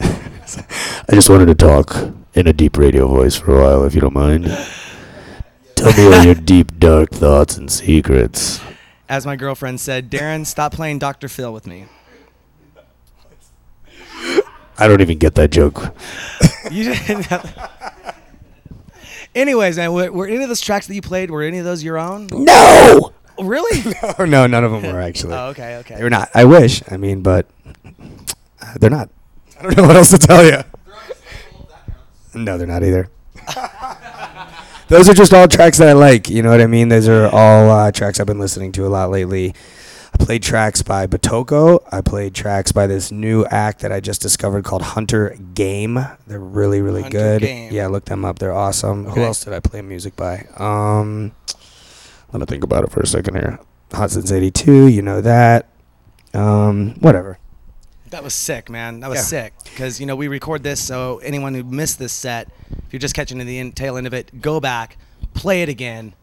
I 1.09 1.11
just 1.13 1.29
wanted 1.29 1.45
to 1.47 1.55
talk 1.55 1.95
in 2.33 2.47
a 2.47 2.53
deep 2.53 2.77
radio 2.77 3.07
voice 3.07 3.35
for 3.35 3.59
a 3.59 3.63
while, 3.63 3.83
if 3.83 3.93
you 3.95 4.01
don't 4.01 4.13
mind. 4.13 4.45
Tell 5.75 5.93
me 5.93 6.13
all 6.15 6.23
your 6.23 6.35
deep, 6.35 6.79
dark 6.79 7.11
thoughts 7.11 7.57
and 7.57 7.71
secrets. 7.71 8.59
As 9.07 9.25
my 9.25 9.35
girlfriend 9.35 9.79
said, 9.79 10.09
Darren, 10.09 10.45
stop 10.45 10.71
playing 10.73 10.97
Dr. 10.99 11.27
Phil 11.27 11.53
with 11.53 11.67
me. 11.67 11.85
I 14.77 14.87
don't 14.87 15.01
even 15.01 15.17
get 15.17 15.35
that 15.35 15.51
joke. 15.51 15.95
You 16.71 16.95
didn't 16.95 17.27
Anyways, 19.35 19.75
man, 19.77 19.91
were, 19.93 20.11
were 20.11 20.27
any 20.27 20.41
of 20.43 20.47
those 20.47 20.61
tracks 20.61 20.87
that 20.87 20.95
you 20.95 21.01
played, 21.01 21.29
were 21.29 21.43
any 21.43 21.57
of 21.57 21.65
those 21.65 21.83
your 21.83 21.97
own? 21.97 22.27
No! 22.31 23.11
Really? 23.37 23.83
Oh 24.17 24.23
no, 24.23 24.47
none 24.47 24.63
of 24.63 24.71
them 24.71 24.83
were 24.83 25.01
actually. 25.01 25.33
oh, 25.33 25.47
okay, 25.47 25.75
okay. 25.77 25.95
They 25.95 26.03
were 26.03 26.09
not. 26.09 26.29
I 26.33 26.45
wish. 26.45 26.81
I 26.89 26.95
mean, 26.95 27.21
but 27.21 27.45
uh, 28.61 28.73
they're 28.79 28.89
not. 28.89 29.09
I 29.59 29.63
don't 29.63 29.77
know 29.77 29.83
what 29.87 29.95
else 29.97 30.11
to 30.11 30.17
tell 30.17 30.45
you. 30.45 30.61
No, 32.33 32.57
they're 32.57 32.65
not 32.67 32.83
either. 32.83 33.09
Those 34.87 35.09
are 35.09 35.13
just 35.13 35.33
all 35.33 35.47
tracks 35.47 35.79
that 35.79 35.89
I 35.89 35.93
like. 35.93 36.29
You 36.29 36.43
know 36.43 36.51
what 36.51 36.61
I 36.61 36.67
mean? 36.67 36.89
Those 36.89 37.07
are 37.09 37.25
all 37.27 37.69
uh, 37.71 37.91
tracks 37.91 38.19
I've 38.19 38.27
been 38.27 38.39
listening 38.39 38.71
to 38.73 38.85
a 38.85 38.89
lot 38.89 39.09
lately. 39.09 39.53
I 40.17 40.23
played 40.25 40.43
tracks 40.43 40.81
by 40.81 41.07
Batoko. 41.07 41.83
I 41.91 41.99
played 41.99 42.33
tracks 42.33 42.71
by 42.71 42.87
this 42.87 43.11
new 43.11 43.45
act 43.47 43.81
that 43.81 43.91
I 43.91 43.99
just 43.99 44.21
discovered 44.21 44.63
called 44.63 44.81
Hunter 44.81 45.35
Game. 45.53 45.99
They're 46.25 46.39
really, 46.39 46.81
really 46.81 47.01
Hunter 47.01 47.17
good. 47.17 47.41
Game. 47.41 47.73
Yeah, 47.73 47.87
look 47.87 48.05
them 48.05 48.23
up. 48.23 48.39
They're 48.39 48.53
awesome. 48.53 49.05
Who 49.07 49.21
else 49.21 49.43
did 49.43 49.51
I 49.51 49.59
play 49.59 49.81
music 49.81 50.15
by? 50.15 50.47
Um, 50.55 51.33
let 52.31 52.39
me 52.39 52.45
think 52.45 52.63
about 52.63 52.85
it 52.85 52.91
for 52.91 53.01
a 53.01 53.05
second 53.07 53.35
here. 53.35 53.59
Hot 53.91 54.09
Since 54.09 54.31
82, 54.31 54.87
you 54.87 55.01
know 55.01 55.19
that. 55.19 55.67
Um, 56.33 56.95
whatever. 57.01 57.37
That 58.11 58.23
was 58.23 58.33
sick, 58.33 58.69
man. 58.69 59.01
That 59.01 59.09
was 59.09 59.17
Yeah. 59.19 59.23
sick. 59.23 59.53
Because, 59.65 59.99
you 59.99 60.05
know, 60.05 60.15
we 60.15 60.29
record 60.29 60.63
this, 60.63 60.81
so 60.81 61.17
anyone 61.23 61.53
who 61.53 61.63
missed 61.65 61.99
this 61.99 62.13
set, 62.13 62.47
if 62.87 62.93
you're 62.93 62.99
just 63.01 63.15
catching 63.15 63.37
the 63.37 63.59
end, 63.59 63.75
tail 63.75 63.97
end 63.97 64.07
of 64.07 64.13
it, 64.13 64.41
go 64.41 64.61
back, 64.61 64.97
play 65.33 65.61
it 65.61 65.67
again, 65.69 66.13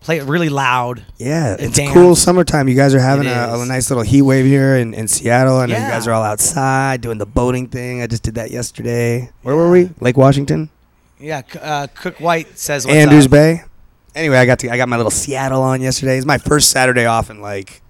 play 0.00 0.18
it 0.18 0.24
really 0.24 0.48
loud. 0.48 1.04
Yeah, 1.18 1.56
it's 1.58 1.76
dance. 1.76 1.92
cool 1.92 2.16
summertime. 2.16 2.68
You 2.68 2.74
guys 2.74 2.94
are 2.94 3.00
having 3.00 3.26
a, 3.26 3.58
a 3.58 3.66
nice 3.66 3.90
little 3.90 4.02
heat 4.02 4.22
wave 4.22 4.46
here 4.46 4.76
in, 4.76 4.94
in 4.94 5.08
Seattle, 5.08 5.60
and 5.60 5.70
you 5.70 5.76
Yeah. 5.76 5.90
guys 5.90 6.06
are 6.06 6.12
all 6.12 6.22
outside 6.22 7.00
doing 7.00 7.18
the 7.18 7.26
boating 7.26 7.68
thing. 7.68 8.02
I 8.02 8.06
just 8.06 8.22
did 8.22 8.34
that 8.36 8.50
yesterday. 8.50 9.30
Where 9.42 9.54
were 9.56 9.70
we? 9.70 9.90
Lake 10.00 10.16
Washington, 10.16 10.70
Yeah, 11.18 11.42
uh, 11.60 11.86
Cook 11.94 12.18
White 12.20 12.58
says 12.58 12.86
Andrews 12.86 13.26
up. 13.26 13.30
Bay. 13.32 13.62
Anyway, 14.14 14.36
I 14.38 14.46
got 14.46 14.58
to 14.60 14.70
I 14.70 14.76
got 14.76 14.88
my 14.88 14.96
little 14.96 15.10
Seattle 15.10 15.62
on 15.62 15.80
yesterday. 15.80 16.16
It's 16.16 16.26
my 16.26 16.38
first 16.38 16.70
Saturday 16.70 17.04
off 17.06 17.30
in 17.30 17.40
like 17.40 17.82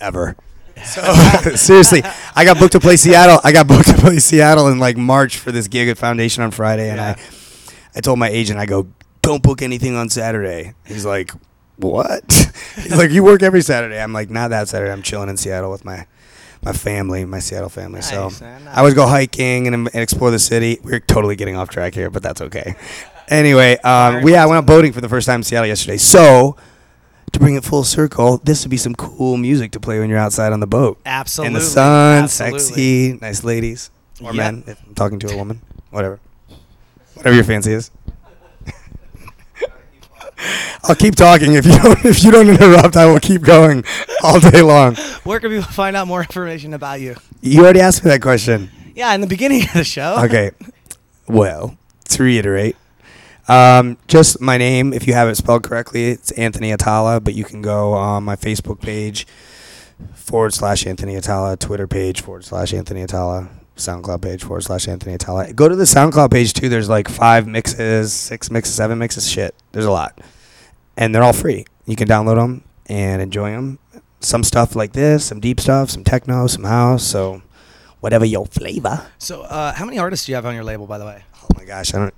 ever. 0.00 0.36
So 0.84 1.02
seriously, 1.56 2.04
I 2.36 2.44
got 2.44 2.60
booked 2.60 2.70
to 2.74 2.78
play 2.80 2.94
Seattle. 2.96 3.40
I 3.42 3.50
got 3.50 3.66
booked 3.66 3.88
to 3.88 3.94
play 3.94 4.20
Seattle 4.20 4.68
in 4.68 4.78
like 4.78 4.96
March 4.96 5.36
for 5.36 5.50
this 5.50 5.66
gig 5.66 5.88
at 5.88 5.98
Foundation 5.98 6.44
on 6.44 6.52
Friday, 6.52 6.88
and 6.88 6.98
Yeah. 6.98 7.16
I 7.18 7.96
I 7.96 8.00
told 8.00 8.20
my 8.20 8.28
agent, 8.28 8.60
I 8.60 8.66
go, 8.66 8.86
don't 9.28 9.42
book 9.42 9.62
anything 9.62 9.94
on 9.94 10.08
Saturday. 10.08 10.74
He's 10.86 11.04
like, 11.04 11.30
what? 11.76 12.24
He's 12.76 12.96
like, 12.96 13.10
you 13.10 13.22
work 13.22 13.42
every 13.42 13.60
Saturday. 13.62 14.00
I'm 14.00 14.12
like, 14.12 14.30
not 14.30 14.48
that 14.50 14.68
Saturday. 14.68 14.90
I'm 14.90 15.02
chilling 15.02 15.28
in 15.28 15.36
Seattle 15.36 15.70
with 15.70 15.84
my 15.84 16.06
my 16.62 16.72
family, 16.72 17.24
my 17.24 17.38
Seattle 17.38 17.68
family. 17.68 18.00
Nice, 18.00 18.10
so 18.10 18.30
man, 18.44 18.66
I 18.66 18.78
always 18.78 18.94
go 18.94 19.06
hiking 19.06 19.68
and, 19.68 19.74
and 19.74 19.94
explore 19.94 20.30
the 20.32 20.40
city. 20.40 20.78
We're 20.82 20.98
totally 20.98 21.36
getting 21.36 21.56
off 21.56 21.68
track 21.68 21.94
here, 21.94 22.10
but 22.10 22.22
that's 22.22 22.40
okay. 22.40 22.74
Anyway, 23.28 23.76
um, 23.84 24.22
we, 24.22 24.32
yeah, 24.32 24.42
I 24.42 24.46
went 24.46 24.58
out 24.58 24.66
boating 24.66 24.92
for 24.92 25.00
the 25.00 25.08
first 25.08 25.26
time 25.26 25.40
in 25.40 25.44
Seattle 25.44 25.68
yesterday. 25.68 25.98
So 25.98 26.56
to 27.32 27.38
bring 27.38 27.54
it 27.54 27.62
full 27.62 27.84
circle, 27.84 28.38
this 28.42 28.64
would 28.64 28.70
be 28.70 28.76
some 28.76 28.94
cool 28.96 29.36
music 29.36 29.70
to 29.72 29.80
play 29.80 30.00
when 30.00 30.08
you're 30.10 30.18
outside 30.18 30.52
on 30.52 30.58
the 30.60 30.66
boat. 30.66 30.98
Absolutely. 31.06 31.48
In 31.48 31.52
the 31.52 31.60
sun, 31.60 32.24
Absolutely. 32.24 32.58
sexy, 32.60 33.18
nice 33.20 33.44
ladies 33.44 33.90
or 34.20 34.32
Yep. 34.32 34.34
men. 34.34 34.64
If 34.66 34.82
I'm 34.84 34.94
talking 34.94 35.18
to 35.20 35.28
a 35.32 35.36
woman, 35.36 35.60
whatever, 35.90 36.18
whatever 37.14 37.36
your 37.36 37.44
fancy 37.44 37.72
is. 37.72 37.90
I'll 40.84 40.94
keep 40.94 41.14
talking 41.14 41.54
if 41.54 41.66
you 41.66 41.72
don't. 41.82 42.04
If 42.04 42.22
you 42.24 42.30
don't 42.30 42.48
interrupt, 42.48 42.96
I 42.96 43.06
will 43.06 43.20
keep 43.20 43.42
going 43.42 43.84
all 44.22 44.38
day 44.40 44.62
long. 44.62 44.96
Where 45.24 45.40
can 45.40 45.50
people 45.50 45.64
find 45.70 45.96
out 45.96 46.06
more 46.06 46.20
information 46.20 46.74
about 46.74 47.00
you? 47.00 47.16
You 47.40 47.62
already 47.62 47.80
asked 47.80 48.04
me 48.04 48.10
that 48.10 48.22
question. 48.22 48.70
Yeah, 48.94 49.14
in 49.14 49.20
the 49.20 49.26
beginning 49.26 49.62
of 49.62 49.72
the 49.72 49.84
show. 49.84 50.16
Okay. 50.24 50.50
Well, 51.26 51.76
to 52.08 52.22
reiterate, 52.22 52.76
um, 53.48 53.98
just 54.08 54.40
my 54.40 54.56
name. 54.56 54.92
If 54.92 55.06
you 55.06 55.12
have 55.14 55.28
it 55.28 55.36
spelled 55.36 55.62
correctly, 55.62 56.08
it's 56.08 56.30
Anthony 56.32 56.70
Attalla. 56.70 57.22
But 57.22 57.34
you 57.34 57.44
can 57.44 57.60
go 57.62 57.92
on 57.92 58.24
my 58.24 58.34
Facebook 58.36 58.80
page 58.80 59.26
forward 60.14 60.54
slash 60.54 60.86
Anthony 60.86 61.14
Attalla, 61.16 61.58
Twitter 61.58 61.86
page 61.86 62.20
forward 62.22 62.44
slash 62.44 62.72
Anthony 62.72 63.04
Attalla, 63.04 63.48
SoundCloud 63.78 64.22
page 64.22 64.44
forward 64.44 64.62
slash 64.62 64.86
Anthony 64.88 65.16
Attalla. 65.16 65.54
Go 65.54 65.68
to 65.68 65.76
the 65.76 65.84
SoundCloud 65.84 66.30
page 66.30 66.52
too. 66.52 66.68
There's 66.68 66.88
like 66.88 67.08
five 67.08 67.46
mixes, 67.46 68.12
six 68.12 68.50
mixes, 68.50 68.74
seven 68.74 68.98
mixes. 68.98 69.30
Shit, 69.30 69.54
there's 69.72 69.86
a 69.86 69.90
lot, 69.90 70.20
and 70.96 71.14
they're 71.14 71.22
all 71.22 71.32
free. 71.32 71.64
You 71.86 71.96
can 71.96 72.08
download 72.08 72.36
them 72.36 72.64
and 72.86 73.22
enjoy 73.22 73.50
them. 73.50 73.78
Some 74.20 74.42
stuff 74.42 74.74
like 74.74 74.92
this, 74.92 75.24
some 75.24 75.40
deep 75.40 75.60
stuff, 75.60 75.90
some 75.90 76.04
techno, 76.04 76.46
some 76.46 76.64
house. 76.64 77.04
So 77.04 77.42
whatever 78.00 78.24
your 78.24 78.46
flavor. 78.46 79.06
So, 79.18 79.42
uh, 79.42 79.72
how 79.74 79.84
many 79.84 79.98
artists 79.98 80.26
do 80.26 80.32
you 80.32 80.36
have 80.36 80.46
on 80.46 80.54
your 80.54 80.64
label, 80.64 80.86
by 80.86 80.98
the 80.98 81.04
way? 81.04 81.22
Oh 81.42 81.48
my 81.56 81.64
gosh, 81.64 81.94
I 81.94 81.98
don't, 81.98 82.14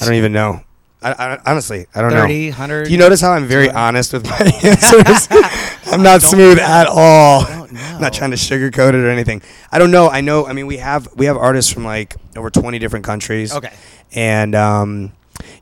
I 0.00 0.04
don't 0.04 0.14
even 0.14 0.32
know. 0.32 0.60
I, 1.02 1.12
I 1.12 1.38
honestly, 1.46 1.86
I 1.94 2.00
don't 2.00 2.12
30, 2.12 2.44
know. 2.44 2.48
100? 2.50 2.84
Do 2.84 2.90
you 2.92 2.98
notice 2.98 3.20
how 3.20 3.32
I'm 3.32 3.46
very 3.46 3.66
200? 3.66 3.78
honest 3.78 4.12
with 4.12 4.24
my 4.24 4.38
answers? 4.64 5.28
I'm 5.92 6.02
not 6.02 6.22
smooth 6.22 6.58
at 6.58 6.86
all. 6.86 7.63
I'm 7.84 8.00
not 8.00 8.12
trying 8.12 8.30
to 8.30 8.36
sugarcoat 8.36 8.90
it 8.90 8.96
or 8.96 9.10
anything. 9.10 9.42
I 9.70 9.78
don't 9.78 9.90
know. 9.90 10.08
I 10.08 10.20
know. 10.20 10.46
I 10.46 10.52
mean, 10.52 10.66
we 10.66 10.78
have 10.78 11.08
we 11.16 11.26
have 11.26 11.36
artists 11.36 11.72
from 11.72 11.84
like 11.84 12.16
over 12.36 12.50
20 12.50 12.78
different 12.78 13.04
countries. 13.04 13.52
Okay. 13.54 13.72
And 14.12 14.54
um, 14.54 15.12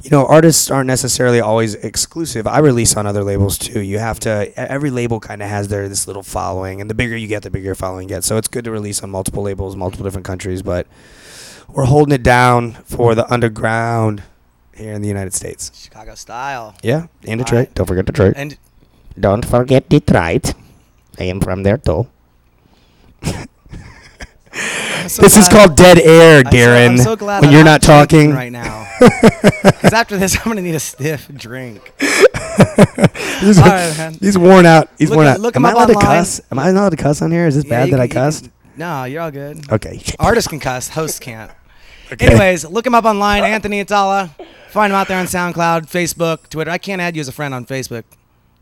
you 0.03 0.11
know, 0.11 0.27
artists 0.27 0.71
aren't 0.71 0.87
necessarily 0.87 1.41
always 1.41 1.75
exclusive. 1.77 2.47
I 2.47 2.59
release 2.59 2.97
on 2.97 3.07
other 3.07 3.23
labels 3.25 3.59
too. 3.59 3.81
You 3.81 3.99
have 3.99 4.21
to. 4.21 4.53
Every 4.57 4.91
label 4.91 5.21
kind 5.21 5.43
of 5.43 5.49
has 5.49 5.69
their 5.69 5.89
this 5.89 6.07
little 6.07 6.23
following, 6.23 6.81
and 6.81 6.91
the 6.91 6.95
bigger 6.95 7.17
you 7.17 7.29
get, 7.29 7.43
the 7.43 7.51
bigger 7.51 7.67
your 7.67 7.75
following 7.75 8.09
gets. 8.09 8.27
So 8.27 8.37
it's 8.37 8.49
good 8.49 8.65
to 8.65 8.71
release 8.71 9.03
on 9.03 9.11
multiple 9.11 9.43
labels, 9.43 9.77
multiple 9.77 10.05
different 10.05 10.27
countries, 10.27 10.63
but 10.63 10.87
we're 11.69 11.85
holding 11.85 12.15
it 12.15 12.23
down 12.23 12.73
for 12.85 13.15
the 13.15 13.31
underground 13.33 14.23
here 14.75 14.93
in 14.93 15.03
the 15.03 15.09
United 15.09 15.35
States. 15.35 15.71
Chicago 15.75 16.15
style. 16.15 16.75
Yeah, 16.83 17.07
and 17.27 17.39
Detroit. 17.39 17.75
Don't 17.75 17.87
forget 17.87 18.05
Detroit. 18.05 18.35
And 18.37 18.59
Don't 19.19 19.45
forget 19.45 19.89
Detroit. 19.89 20.55
I 21.19 21.25
am 21.25 21.41
from 21.41 21.63
there 21.63 21.79
too. 21.79 22.09
So 25.09 25.23
this 25.23 25.37
is 25.37 25.49
called 25.49 25.77
dead 25.77 25.99
air, 25.99 26.39
I'm 26.39 26.45
so- 26.45 26.51
Darren. 26.51 26.89
I'm 26.91 26.99
so 26.99 27.17
glad 27.17 27.41
when 27.41 27.49
I'm 27.51 27.55
you're 27.55 27.65
not 27.65 27.81
drinking 27.81 28.31
talking. 28.31 28.35
right 28.35 28.53
now. 28.53 28.87
Because 29.01 29.93
after 29.93 30.17
this, 30.17 30.37
I'm 30.45 30.45
gonna 30.45 30.61
need 30.63 30.75
a 30.75 30.81
stiff 30.81 31.29
drink. 31.35 31.93
he's, 33.41 33.59
All 33.59 33.65
right, 33.65 33.95
man. 33.97 34.15
he's 34.21 34.37
worn 34.39 34.67
out. 34.67 34.91
He's 34.99 35.09
Look 35.11 35.17
worn 35.17 35.27
out. 35.29 35.41
look 35.41 35.57
Am 35.57 35.65
I 35.67 35.73
allowed 35.73 35.87
to 35.87 35.95
cuss? 35.95 36.41
Am 36.51 36.59
I 36.59 36.69
allowed 36.69 36.91
to 36.91 36.97
cuss 36.97 37.21
on 37.23 37.33
here? 37.33 37.47
Is 37.47 37.57
this 37.57 37.65
Yeah, 37.65 37.71
bad 37.71 37.87
that 37.87 37.91
can- 37.91 38.01
I 38.01 38.05
you 38.05 38.09
cuss? 38.11 38.41
can- 38.43 38.53
no, 38.77 39.05
you're 39.05 39.23
all 39.23 39.31
good. 39.31 39.71
Okay. 39.73 40.01
Artists 40.19 40.49
can 40.49 40.61
cuss, 40.61 40.89
hosts 40.91 41.19
can't. 41.29 41.51
Okay. 42.13 42.27
Anyways, 42.27 42.65
look 42.67 42.87
him 42.87 42.95
up 42.95 43.05
online, 43.07 43.43
Anthony 43.45 43.83
Attalla. 43.85 44.31
Find 44.71 44.93
him 44.93 44.97
out 44.99 45.09
there 45.09 45.19
on 45.19 45.27
SoundCloud, 45.27 45.91
Facebook, 45.91 46.49
Twitter. 46.51 46.71
I 46.71 46.79
can't 46.79 47.01
add 47.01 47.17
you 47.17 47.21
as 47.21 47.29
a 47.29 47.33
friend 47.33 47.53
on 47.55 47.65
Facebook. 47.67 48.05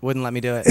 Wouldn't 0.01 0.23
let 0.25 0.33
me 0.33 0.41
do 0.41 0.55
it. 0.57 0.67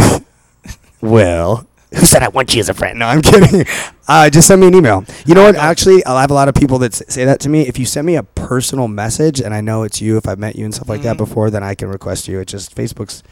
Well, 1.01 1.67
who 1.93 2.05
said 2.05 2.21
I 2.23 2.27
want 2.29 2.53
you 2.53 2.59
as 2.59 2.69
a 2.69 2.73
friend? 2.73 2.99
No, 2.99 3.07
I'm 3.07 3.21
kidding. 3.23 3.65
Uh, 4.07 4.29
just 4.29 4.47
send 4.47 4.61
me 4.61 4.67
an 4.67 4.75
email. 4.75 5.03
You 5.25 5.35
know 5.35 5.43
what? 5.43 5.55
Actually, 5.55 6.03
I'll 6.05 6.17
have 6.17 6.31
a 6.31 6.33
lot 6.35 6.47
of 6.47 6.55
people 6.55 6.77
that 6.79 6.93
say 6.93 7.25
that 7.25 7.39
to 7.41 7.49
me. 7.49 7.67
If 7.67 7.79
you 7.79 7.85
send 7.85 8.05
me 8.07 8.15
a 8.15 8.23
personal 8.23 8.87
message 8.87 9.39
and 9.41 9.53
I 9.53 9.61
know 9.61 9.83
it's 9.83 10.01
you, 10.01 10.17
if 10.17 10.27
I've 10.27 10.39
met 10.39 10.55
you 10.55 10.65
and 10.65 10.73
stuff 10.73 10.87
like 10.89 11.01
that 11.01 11.17
before, 11.17 11.49
then 11.49 11.63
I 11.63 11.75
can 11.75 11.89
request 11.89 12.27
you. 12.27 12.39
It's 12.39 12.51
just 12.51 12.75
Facebook's 12.75 13.23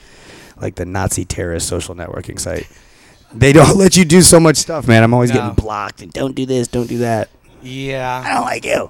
like 0.59 0.75
the 0.75 0.85
Nazi 0.85 1.23
terrorist 1.25 1.67
social 1.67 1.93
networking 1.95 2.39
site. 2.39 2.67
They 3.33 3.53
don't 3.53 3.75
let 3.83 3.95
you 3.97 4.05
do 4.05 4.21
so 4.21 4.39
much 4.39 4.57
stuff, 4.57 4.87
man. 4.87 5.03
I'm 5.03 5.13
always 5.13 5.29
No. 5.31 5.35
getting 5.41 5.53
blocked 5.55 6.01
and 6.01 6.11
don't 6.11 6.33
do 6.35 6.45
this, 6.45 6.67
don't 6.67 6.87
do 6.87 6.99
that. 6.99 7.29
Yeah. 7.61 8.23
I 8.25 8.33
don't 8.33 8.45
like 8.45 8.65
you. 8.65 8.89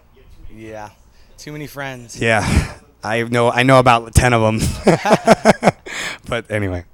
Yeah. 0.55 0.89
Too 1.37 1.51
many 1.51 1.67
friends. 1.67 2.19
Yeah, 2.21 2.77
I 3.07 3.23
know. 3.23 3.51
I 3.51 3.63
know 3.63 3.79
about 3.79 4.13
ten 4.13 4.33
of 4.33 4.41
them. 4.41 4.59
but 6.27 6.49
anyway, 6.51 6.85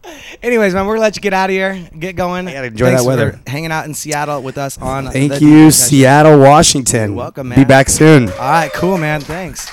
Anyways, 0.41 0.73
man, 0.73 0.85
we're 0.85 0.95
gonna 0.95 1.01
let 1.01 1.15
you 1.15 1.21
get 1.21 1.33
out 1.33 1.49
of 1.49 1.53
here, 1.53 1.89
get 1.97 2.15
going. 2.15 2.45
gotta 2.45 2.67
enjoy 2.67 2.87
Thanks 2.87 3.03
that 3.03 3.07
weather. 3.07 3.31
For 3.45 3.49
hanging 3.49 3.71
out 3.71 3.85
in 3.85 3.93
Seattle 3.93 4.41
with 4.41 4.57
us 4.57 4.77
on. 4.77 5.09
thank 5.11 5.41
you, 5.41 5.71
Seattle, 5.71 6.39
Washington. 6.39 7.11
You're 7.11 7.17
welcome, 7.17 7.49
Be 7.49 7.65
back 7.65 7.89
soon. 7.89 8.29
All 8.29 8.37
right, 8.37 8.71
cool, 8.73 8.97
man. 8.97 9.21
Thanks. 9.21 9.69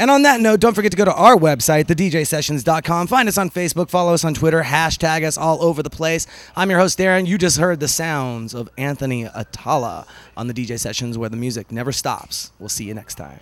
And 0.00 0.12
on 0.12 0.22
that 0.22 0.40
note, 0.40 0.60
don't 0.60 0.74
forget 0.74 0.92
to 0.92 0.96
go 0.96 1.04
to 1.04 1.12
our 1.12 1.36
website, 1.36 1.86
thedjsessions.com. 1.86 3.08
Find 3.08 3.28
us 3.28 3.36
on 3.36 3.50
Facebook, 3.50 3.90
follow 3.90 4.14
us 4.14 4.24
on 4.24 4.32
Twitter, 4.32 4.62
hashtag 4.62 5.24
us 5.24 5.36
all 5.36 5.60
over 5.60 5.82
the 5.82 5.90
place. 5.90 6.28
I'm 6.54 6.70
your 6.70 6.78
host, 6.78 7.00
Darren. 7.00 7.26
You 7.26 7.36
just 7.36 7.58
heard 7.58 7.80
the 7.80 7.88
sounds 7.88 8.54
of 8.54 8.68
Anthony 8.78 9.24
Attalla 9.24 10.06
on 10.36 10.46
the 10.46 10.54
DJ 10.54 10.78
Sessions 10.78 11.18
where 11.18 11.28
the 11.28 11.36
music 11.36 11.72
never 11.72 11.90
stops. 11.90 12.52
We'll 12.60 12.68
see 12.68 12.84
you 12.84 12.94
next 12.94 13.16
time. 13.16 13.40